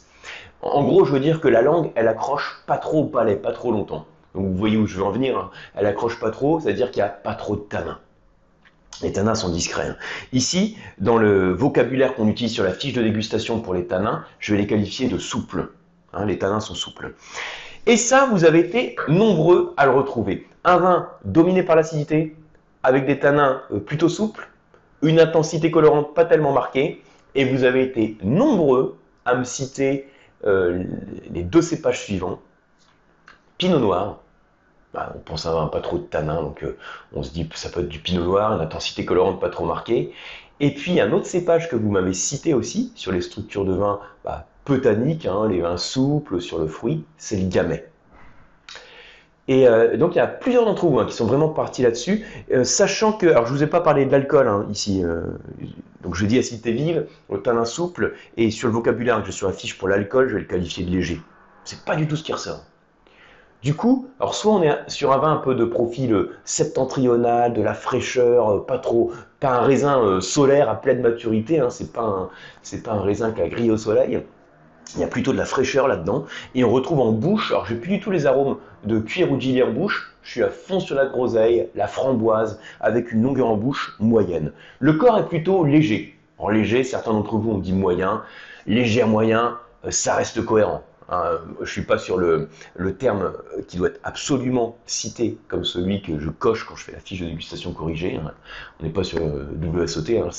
En 0.61 0.83
gros, 0.83 1.05
je 1.05 1.13
veux 1.13 1.21
dire 1.21 1.39
que 1.39 1.47
la 1.47 1.61
langue, 1.61 1.93
elle 1.95 2.09
accroche 2.09 2.61
pas 2.67 2.77
trop 2.77 3.03
au 3.03 3.05
palais, 3.05 3.37
pas 3.37 3.53
trop 3.53 3.71
longtemps. 3.71 4.07
Donc 4.35 4.45
vous 4.45 4.57
voyez 4.57 4.75
où 4.75 4.87
je 4.87 4.97
veux 4.97 5.03
en 5.05 5.11
venir, 5.11 5.37
hein. 5.37 5.51
elle 5.73 5.85
accroche 5.85 6.19
pas 6.19 6.31
trop, 6.31 6.59
c'est-à-dire 6.59 6.91
qu'il 6.91 7.01
n'y 7.01 7.07
a 7.07 7.13
pas 7.13 7.35
trop 7.35 7.55
de 7.55 7.61
tanins. 7.61 7.99
Les 9.01 9.13
tanins 9.13 9.35
sont 9.35 9.49
discrets. 9.49 9.87
Hein. 9.89 9.95
Ici, 10.33 10.77
dans 10.97 11.17
le 11.17 11.53
vocabulaire 11.53 12.15
qu'on 12.15 12.27
utilise 12.27 12.53
sur 12.53 12.63
la 12.63 12.73
fiche 12.73 12.93
de 12.93 13.01
dégustation 13.01 13.61
pour 13.61 13.73
les 13.73 13.85
tanins, 13.85 14.25
je 14.39 14.53
vais 14.53 14.61
les 14.61 14.67
qualifier 14.67 15.07
de 15.07 15.17
souples. 15.17 15.69
Hein, 16.13 16.25
les 16.25 16.37
tanins 16.37 16.59
sont 16.59 16.75
souples. 16.75 17.13
Et 17.85 17.97
ça, 17.97 18.27
vous 18.31 18.43
avez 18.43 18.59
été 18.59 18.95
nombreux 19.07 19.73
à 19.77 19.85
le 19.85 19.91
retrouver. 19.91 20.47
Un 20.63 20.77
vin 20.77 21.09
dominé 21.23 21.63
par 21.63 21.75
l'acidité, 21.75 22.35
avec 22.83 23.05
des 23.05 23.19
tanins 23.19 23.61
euh, 23.71 23.79
plutôt 23.79 24.09
souples, 24.09 24.49
une 25.01 25.19
intensité 25.19 25.71
colorante 25.71 26.13
pas 26.13 26.25
tellement 26.25 26.51
marquée, 26.51 27.01
et 27.35 27.45
vous 27.45 27.63
avez 27.63 27.83
été 27.83 28.17
nombreux 28.21 28.97
à 29.25 29.35
me 29.35 29.43
citer 29.43 30.09
euh, 30.45 30.83
les 31.31 31.43
deux 31.43 31.61
cépages 31.61 32.03
suivants. 32.03 32.39
Pinot 33.57 33.79
Noir, 33.79 34.19
bah, 34.93 35.13
on 35.15 35.19
pense 35.19 35.45
à 35.45 35.51
un 35.51 35.67
pas 35.67 35.81
trop 35.81 35.97
de 35.97 36.03
tanin, 36.03 36.41
donc 36.41 36.63
euh, 36.63 36.77
on 37.13 37.21
se 37.21 37.31
dit 37.31 37.47
que 37.47 37.57
ça 37.57 37.69
peut 37.69 37.81
être 37.81 37.89
du 37.89 37.99
Pinot 37.99 38.23
Noir, 38.23 38.53
une 38.53 38.61
intensité 38.61 39.05
colorante 39.05 39.39
pas 39.39 39.49
trop 39.49 39.65
marquée. 39.65 40.11
Et 40.59 40.73
puis 40.73 40.99
un 40.99 41.11
autre 41.11 41.27
cépage 41.27 41.69
que 41.69 41.75
vous 41.75 41.91
m'avez 41.91 42.13
cité 42.13 42.53
aussi 42.53 42.91
sur 42.95 43.11
les 43.11 43.21
structures 43.21 43.65
de 43.65 43.73
vin 43.73 43.99
bah, 44.25 44.47
peu 44.65 44.81
tanniques, 44.81 45.25
hein, 45.25 45.47
les 45.47 45.61
vins 45.61 45.77
souples 45.77 46.41
sur 46.41 46.59
le 46.59 46.67
fruit, 46.67 47.05
c'est 47.17 47.37
le 47.37 47.47
Gamay. 47.47 47.87
Et 49.47 49.67
euh, 49.67 49.95
donc 49.95 50.15
il 50.15 50.17
y 50.17 50.21
a 50.21 50.27
plusieurs 50.27 50.65
d'entre 50.65 50.85
vous 50.87 50.99
hein, 50.99 51.05
qui 51.05 51.13
sont 51.13 51.25
vraiment 51.25 51.49
partis 51.49 51.83
là-dessus, 51.83 52.25
euh, 52.51 52.63
sachant 52.63 53.13
que, 53.13 53.27
alors 53.27 53.45
je 53.45 53.53
vous 53.53 53.63
ai 53.63 53.67
pas 53.67 53.81
parlé 53.81 54.05
de 54.05 54.11
l'alcool 54.11 54.47
hein, 54.47 54.65
ici, 54.71 55.03
donc 56.01 56.15
je 56.15 56.25
dis 56.25 56.37
acidité 56.37 56.71
vive, 56.71 57.05
au 57.29 57.37
tanin 57.37 57.65
souple, 57.65 58.15
et 58.37 58.51
sur 58.51 58.67
le 58.67 58.73
vocabulaire 58.73 59.19
que 59.21 59.27
j'ai 59.27 59.31
sur 59.31 59.47
la 59.47 59.53
fiche 59.53 59.77
pour 59.77 59.87
l'alcool, 59.87 60.29
je 60.29 60.33
vais 60.35 60.41
le 60.41 60.47
qualifier 60.47 60.83
de 60.83 60.91
léger. 60.91 61.21
C'est 61.63 61.83
pas 61.85 61.95
du 61.95 62.07
tout 62.07 62.15
ce 62.15 62.23
qui 62.23 62.33
ressort. 62.33 62.63
Du 63.61 63.73
coup, 63.73 64.07
soit 64.31 64.53
on 64.53 64.63
est 64.63 64.89
sur 64.89 65.11
un 65.11 65.17
vin 65.17 65.33
un 65.33 65.37
peu 65.37 65.53
de 65.53 65.65
profil 65.65 66.29
septentrional, 66.45 67.53
de 67.53 67.61
la 67.61 67.73
fraîcheur, 67.73 68.65
pas 68.65 68.77
trop, 68.77 69.11
pas 69.41 69.59
un 69.59 69.61
raisin 69.61 70.21
solaire 70.21 70.69
à 70.69 70.79
pleine 70.79 71.01
maturité, 71.01 71.59
hein, 71.59 71.69
c'est 71.69 71.91
pas 71.91 72.29
un 72.87 73.01
raisin 73.01 73.31
qui 73.31 73.41
a 73.41 73.49
grillé 73.49 73.71
au 73.71 73.77
soleil. 73.77 74.21
Il 74.95 75.01
y 75.01 75.03
a 75.03 75.07
plutôt 75.07 75.33
de 75.33 75.37
la 75.37 75.45
fraîcheur 75.45 75.87
là-dedans. 75.87 76.25
Et 76.55 76.63
on 76.63 76.71
retrouve 76.71 77.01
en 77.01 77.11
bouche, 77.11 77.51
alors 77.51 77.65
j'ai 77.65 77.75
plus 77.75 77.89
du 77.89 77.99
tout 77.99 78.11
les 78.11 78.25
arômes 78.25 78.57
de 78.85 78.99
cuir 78.99 79.31
ou 79.31 79.35
de 79.35 79.41
gilet 79.41 79.65
bouche, 79.65 80.15
je 80.23 80.31
suis 80.31 80.43
à 80.43 80.49
fond 80.49 80.79
sur 80.79 80.95
la 80.95 81.05
groseille, 81.05 81.69
la 81.75 81.87
framboise, 81.87 82.59
avec 82.79 83.11
une 83.11 83.23
longueur 83.23 83.47
en 83.47 83.55
bouche 83.55 83.95
moyenne. 83.99 84.51
Le 84.79 84.93
corps 84.93 85.17
est 85.17 85.27
plutôt 85.27 85.65
léger. 85.65 86.17
En 86.37 86.49
léger, 86.49 86.83
certains 86.83 87.11
d'entre 87.11 87.37
vous 87.37 87.51
ont 87.51 87.57
dit 87.57 87.73
moyen. 87.73 88.23
Léger 88.67 89.01
à 89.01 89.05
moyen, 89.05 89.57
euh, 89.85 89.91
ça 89.91 90.15
reste 90.15 90.43
cohérent. 90.45 90.83
Hein, 91.11 91.39
je 91.57 91.61
ne 91.61 91.65
suis 91.65 91.81
pas 91.81 91.97
sur 91.97 92.17
le, 92.17 92.49
terme 92.97 93.33
qui 93.67 93.77
doit 93.77 93.89
être 93.89 93.99
absolument 94.03 94.77
cité 94.85 95.37
comme 95.47 95.63
celui 95.63 96.01
que 96.01 96.19
je 96.19 96.29
coche 96.29 96.65
quand 96.65 96.75
je 96.75 96.83
fais 96.83 96.91
la 96.91 96.99
fiche 96.99 97.21
de 97.21 97.25
dégustation 97.25 97.73
corrigée. 97.73 98.17
Hein. 98.17 98.31
On 98.79 98.83
n'est 98.83 98.91
pas 98.91 99.03
sur 99.03 99.19
WSOT, 99.21 100.21
hein, 100.21 100.29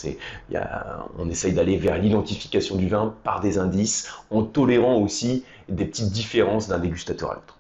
on 1.19 1.29
essaye 1.29 1.53
d'aller 1.53 1.77
vers 1.77 1.99
l'identification 1.99 2.77
du 2.77 2.89
vin 2.89 3.15
par 3.25 3.41
des 3.41 3.59
indices, 3.59 4.13
en 4.31 4.43
tolérant 4.43 4.97
aussi 4.97 5.45
des 5.69 5.87
petites 5.87 6.13
différences 6.13 6.69
d'un 6.69 6.79
dégustateur 6.79 7.33
à 7.33 7.35
l'autre. 7.35 7.59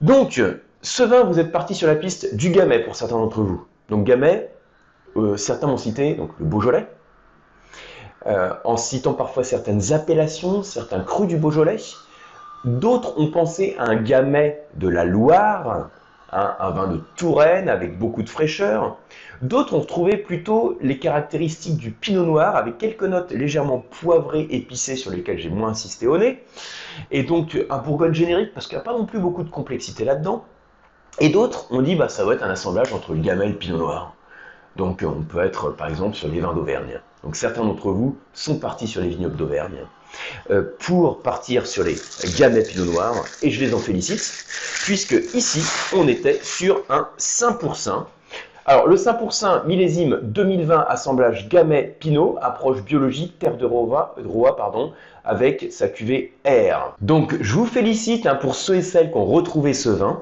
Donc, 0.00 0.40
ce 0.82 1.02
vin, 1.02 1.24
vous 1.24 1.38
êtes 1.38 1.50
parti 1.50 1.74
sur 1.74 1.86
la 1.88 1.96
piste 1.96 2.34
du 2.34 2.50
Gamay 2.50 2.80
pour 2.80 2.94
certains 2.94 3.16
d'entre 3.16 3.40
vous. 3.40 3.66
Donc 3.88 4.04
Gamay, 4.04 4.50
euh, 5.16 5.36
certains 5.36 5.66
m'ont 5.66 5.76
cité 5.76 6.14
donc, 6.14 6.30
le 6.38 6.44
Beaujolais, 6.44 6.86
euh, 8.26 8.52
en 8.64 8.76
citant 8.76 9.14
parfois 9.14 9.44
certaines 9.44 9.92
appellations, 9.92 10.62
certains 10.62 11.00
crus 11.00 11.26
du 11.26 11.36
Beaujolais. 11.36 11.78
D'autres 12.64 13.18
ont 13.18 13.30
pensé 13.30 13.76
à 13.78 13.84
un 13.84 13.96
gamay 13.96 14.62
de 14.74 14.88
la 14.88 15.04
Loire, 15.04 15.90
un 16.32 16.70
vin 16.70 16.88
de 16.88 17.00
Touraine 17.16 17.68
avec 17.68 17.98
beaucoup 17.98 18.22
de 18.22 18.28
fraîcheur. 18.28 18.96
D'autres 19.40 19.74
ont 19.74 19.84
trouvé 19.84 20.16
plutôt 20.16 20.76
les 20.80 20.98
caractéristiques 20.98 21.76
du 21.76 21.90
pinot 21.92 22.24
noir 22.24 22.56
avec 22.56 22.76
quelques 22.76 23.04
notes 23.04 23.30
légèrement 23.30 23.78
poivrées, 23.78 24.46
épicées 24.50 24.96
sur 24.96 25.10
lesquelles 25.10 25.38
j'ai 25.38 25.48
moins 25.48 25.70
insisté 25.70 26.06
au 26.06 26.18
nez. 26.18 26.42
Et 27.10 27.22
donc 27.22 27.56
un 27.70 27.78
bourgogne 27.78 28.12
générique 28.12 28.52
parce 28.52 28.66
qu'il 28.66 28.76
n'y 28.76 28.82
a 28.82 28.84
pas 28.84 28.92
non 28.92 29.06
plus 29.06 29.20
beaucoup 29.20 29.44
de 29.44 29.50
complexité 29.50 30.04
là-dedans. 30.04 30.44
Et 31.20 31.30
d'autres 31.30 31.72
ont 31.72 31.82
dit 31.82 31.94
bah 31.94 32.08
ça 32.08 32.24
va 32.24 32.34
être 32.34 32.42
un 32.42 32.50
assemblage 32.50 32.92
entre 32.92 33.12
le 33.12 33.20
gamay 33.20 33.46
et 33.46 33.50
le 33.50 33.56
pinot 33.56 33.78
noir. 33.78 34.14
Donc 34.76 35.04
on 35.06 35.22
peut 35.22 35.40
être 35.40 35.70
par 35.70 35.88
exemple 35.88 36.16
sur 36.16 36.28
les 36.28 36.40
vins 36.40 36.52
d'Auvergne. 36.52 37.00
Donc 37.24 37.36
certains 37.36 37.64
d'entre 37.64 37.90
vous 37.90 38.16
sont 38.32 38.58
partis 38.58 38.86
sur 38.86 39.00
les 39.00 39.08
vignobles 39.08 39.36
d'Auvergne 39.36 39.86
euh, 40.50 40.62
pour 40.78 41.20
partir 41.22 41.66
sur 41.66 41.84
les 41.84 41.96
gamay 42.38 42.62
pinot 42.62 42.84
noir 42.84 43.14
et 43.42 43.50
je 43.50 43.60
les 43.64 43.74
en 43.74 43.78
félicite 43.78 44.44
puisque 44.84 45.16
ici 45.34 45.62
on 45.94 46.08
était 46.08 46.40
sur 46.42 46.82
un 46.88 47.08
5%. 47.18 48.04
Alors 48.68 48.86
le 48.86 48.96
5% 48.96 49.64
millésime 49.64 50.20
2020 50.24 50.84
assemblage 50.90 51.48
gamay 51.48 51.96
pinot 51.98 52.36
approche 52.42 52.82
biologique 52.82 53.38
terre 53.38 53.56
de 53.56 53.64
Roa, 53.64 54.14
pardon, 54.58 54.92
avec 55.24 55.68
sa 55.70 55.88
cuvée 55.88 56.34
R. 56.44 56.94
Donc 57.00 57.34
je 57.40 57.54
vous 57.54 57.64
félicite 57.64 58.26
hein, 58.26 58.34
pour 58.34 58.54
ceux 58.54 58.74
et 58.74 58.82
celles 58.82 59.10
qui 59.10 59.16
ont 59.16 59.24
retrouvé 59.24 59.72
ce 59.72 59.88
vin. 59.88 60.20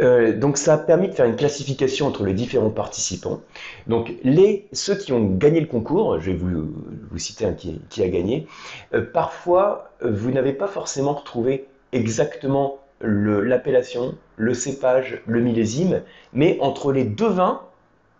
Euh, 0.00 0.34
donc 0.34 0.56
ça 0.56 0.72
a 0.72 0.78
permis 0.78 1.08
de 1.08 1.12
faire 1.12 1.26
une 1.26 1.36
classification 1.36 2.06
entre 2.06 2.24
les 2.24 2.32
différents 2.32 2.70
participants. 2.70 3.42
Donc 3.86 4.14
les, 4.24 4.68
ceux 4.72 4.96
qui 4.96 5.12
ont 5.12 5.26
gagné 5.26 5.60
le 5.60 5.66
concours, 5.66 6.18
je 6.18 6.30
vais 6.30 6.36
vous, 6.38 6.72
citer 7.18 7.44
un 7.44 7.52
qui, 7.52 8.02
a 8.02 8.08
gagné, 8.08 8.46
euh, 8.94 9.02
parfois 9.02 9.90
euh, 10.02 10.10
vous 10.10 10.30
n'avez 10.30 10.54
pas 10.54 10.66
forcément 10.66 11.12
retrouvé 11.12 11.66
exactement 11.92 12.78
l'appellation, 13.00 14.16
le, 14.36 14.54
cépage, 14.54 15.22
le 15.26 15.40
millésime, 15.40 16.02
mais 16.32 16.58
entre 16.60 16.92
les 16.92 17.04
deux 17.04 17.28
vins, 17.28 17.62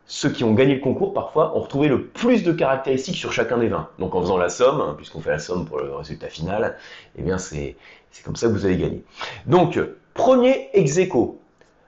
ceux 0.06 0.30
qui 0.30 0.44
ont 0.44 0.54
gagné 0.54 0.74
le 0.74 0.80
concours, 0.80 1.12
parfois, 1.12 1.56
ont 1.56 1.60
retrouvé 1.60 1.88
le 1.88 2.04
plus 2.04 2.44
de 2.44 2.52
caractéristiques 2.52 3.16
sur 3.16 3.32
chacun 3.32 3.58
des 3.58 3.68
vins. 3.68 3.88
Donc 3.98 4.14
en 4.14 4.20
faisant 4.20 4.38
la 4.38 4.48
somme, 4.48 4.80
hein, 4.80 4.94
puisqu'on 4.96 5.20
fait 5.20 5.30
la 5.30 5.38
somme 5.38 5.66
pour 5.66 5.78
le 5.78 5.92
résultat 5.92 6.28
final, 6.28 6.76
eh 7.16 7.22
bien 7.22 7.38
c'est 7.38 7.76
comme 8.24 8.36
ça 8.36 8.46
que 8.46 8.52
vous 8.52 8.66
allez 8.66 8.78
gagner. 8.78 9.04
Donc, 9.46 9.78
premier 10.14 10.68
ex. 10.72 10.98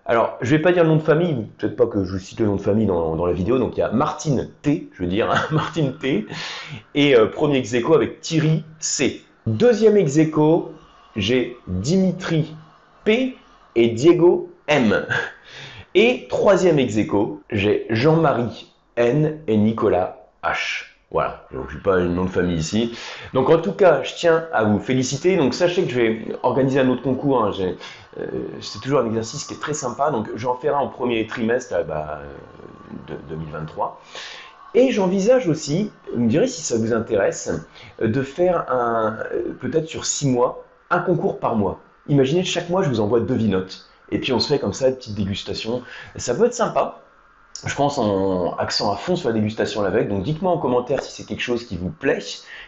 Alors, 0.05 0.39
je 0.41 0.57
vais 0.57 0.63
pas 0.63 0.73
dire 0.73 0.85
le 0.85 0.89
nom 0.89 0.97
de 0.97 1.03
famille, 1.03 1.47
peut-être 1.59 1.77
pas 1.77 1.87
que 1.87 2.03
je 2.03 2.17
cite 2.17 2.41
le 2.41 2.47
nom 2.47 2.57
de 2.57 2.63
famille 2.63 2.87
dans, 2.87 3.27
la 3.27 3.33
vidéo, 3.33 3.59
donc 3.59 3.77
il 3.77 3.81
y 3.81 3.83
a 3.83 3.91
Martine 3.91 4.51
T, 4.63 4.89
je 4.95 5.03
veux 5.03 5.09
dire, 5.09 5.29
Martine 5.51 5.97
T, 5.99 6.27
et 6.95 7.15
euh, 7.15 7.27
premier 7.27 7.59
ex 7.59 7.75
avec 7.75 8.21
Thierry 8.23 8.65
C. 8.81 9.23
Deuxième 9.47 9.97
ex 9.97 10.19
j'ai 11.17 11.57
Dimitri 11.67 12.55
Et 13.09 13.89
Diego 13.89 14.53
M. 14.67 15.07
Et 15.95 16.27
troisième 16.29 16.79
ex 16.79 16.95
j'ai 17.51 17.87
Jean-Marie 17.89 18.71
N 18.97 19.39
et 19.47 19.57
Nicolas 19.57 20.29
H. 20.45 20.85
Voilà, 21.11 21.47
je 21.51 21.57
n'ai 21.57 21.83
pas 21.83 21.97
le 21.97 22.09
nom 22.09 22.27
de 22.27 22.31
famille 22.31 22.59
ici. 22.59 22.95
Donc 23.33 23.49
en 23.49 23.59
tout 23.63 23.73
cas, 23.73 24.03
je 24.03 24.15
tiens 24.15 24.45
à 24.53 24.65
vous 24.65 24.79
féliciter. 24.79 25.39
Donc 25.39 25.55
sachez 25.55 25.85
que 25.85 25.91
je 25.91 25.99
vais 25.99 26.27
organiser 26.43 26.81
un 26.81 26.89
autre 26.91 27.01
concours. 27.01 27.45
Hein. 27.45 27.53
Euh, 28.19 28.27
c'est 28.61 28.81
toujours 28.81 29.01
un 29.01 29.07
exercice 29.07 29.45
qui 29.45 29.55
est 29.55 29.61
très 29.61 29.73
sympa. 29.73 30.11
Donc 30.11 30.29
j'en 30.35 30.55
ferai 30.55 30.69
un 30.69 30.79
en 30.79 30.89
premier 30.89 31.27
trimestre 31.27 31.75
bah, 31.87 32.21
de 33.07 33.15
2023. 33.31 34.03
Et 34.75 34.93
j'envisage 34.93 35.49
aussi, 35.49 35.91
vous 36.13 36.21
me 36.21 36.29
direz 36.29 36.47
si 36.47 36.61
ça 36.61 36.77
vous 36.77 36.93
intéresse, 36.93 37.51
de 38.03 38.21
faire 38.21 38.71
un, 38.71 39.17
peut-être 39.63 39.87
sur 39.87 40.05
six 40.05 40.29
mois, 40.29 40.63
un 40.91 40.99
concours 40.99 41.41
par 41.41 41.57
mois. 41.57 41.81
Imaginez 42.09 42.45
chaque 42.45 42.71
mois, 42.71 42.83
je 42.83 42.89
vous 42.89 43.01
envoie 43.01 43.21
deux 43.21 43.35
vinotes. 43.35 43.87
Et 44.11 44.19
puis 44.19 44.33
on 44.33 44.41
se 44.41 44.49
fait 44.49 44.59
comme 44.59 44.73
ça 44.73 44.89
une 44.89 44.97
petite 44.97 45.15
dégustation. 45.15 45.83
Ça 46.17 46.35
peut 46.35 46.47
être 46.47 46.55
sympa. 46.55 47.03
je 47.67 47.75
pense 47.75 47.99
en 47.99 48.57
accent 48.57 48.91
à 48.93 48.97
fond 48.97 49.17
sur 49.17 49.29
la 49.29 49.35
dégustation 49.35 49.83
l'aveugle. 49.83 50.09
Donc 50.09 50.23
dites-moi 50.23 50.51
en 50.51 50.59
commentaire 50.59 51.03
si 51.03 51.13
c'est 51.13 51.29
quelque 51.29 51.43
chose 51.43 51.67
qui 51.67 51.77
vous 51.77 51.91
plaît. 51.91 52.21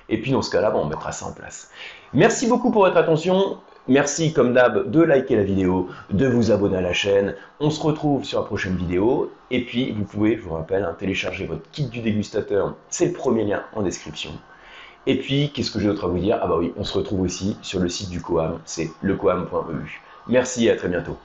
Et 0.09 0.21
puis 0.21 0.33
dans 0.33 0.43
ce 0.43 0.51
cas-là, 0.51 0.73
on 0.77 0.87
mettra 0.87 1.13
ça 1.13 1.27
en 1.27 1.33
place. 1.33 1.71
Merci 2.13 2.47
beaucoup 2.49 2.71
pour 2.71 2.83
votre 2.83 2.97
attention. 2.97 3.59
Merci 3.89 4.35
comme 4.35 4.53
d'hab 4.53 4.91
de 4.91 5.01
liker 5.01 5.37
la 5.37 5.43
vidéo, 5.43 5.89
de 6.11 6.27
vous 6.27 6.51
abonner 6.51 6.77
à 6.77 6.83
la 6.83 6.93
chaîne. 6.93 7.35
On 7.61 7.71
se 7.71 7.83
retrouve 7.83 8.25
sur 8.25 8.41
la 8.41 8.45
prochaine 8.45 8.77
vidéo. 8.77 9.33
Et 9.51 9.65
puis 9.65 9.93
vous 9.93 10.05
pouvez, 10.05 10.37
je 10.37 10.43
vous 10.43 10.55
rappelle, 10.55 10.85
hein, 10.85 10.95
télécharger 10.99 11.47
votre 11.47 11.63
kit 11.73 11.87
du 11.87 12.01
dégustateur. 12.03 12.75
C'est 12.91 13.07
le 13.07 13.13
premier 13.13 13.45
lien 13.45 13.63
en 13.75 13.83
description. 13.83 14.33
Et 15.05 15.19
puis, 15.19 15.53
qu'est-ce 15.53 15.71
que 15.71 15.79
j'ai 15.79 15.89
d'autre 15.89 16.05
à 16.05 16.09
vous 16.09 16.19
dire? 16.19 16.39
Ah 16.41 16.47
bah 16.49 16.57
oui, 16.59 16.73
on 16.77 16.85
se 16.85 16.97
retrouve 16.97 17.21
aussi 17.21 17.59
sur 17.63 17.81
le 17.81 17.89
site 17.91 18.09
du 18.09 18.23
Coam, 18.23 18.63
c'est 18.65 18.97
lecoam.eu. 19.03 20.03
Merci 20.27 20.67
et 20.67 20.71
à 20.71 20.77
très 20.77 20.89
bientôt. 20.89 21.19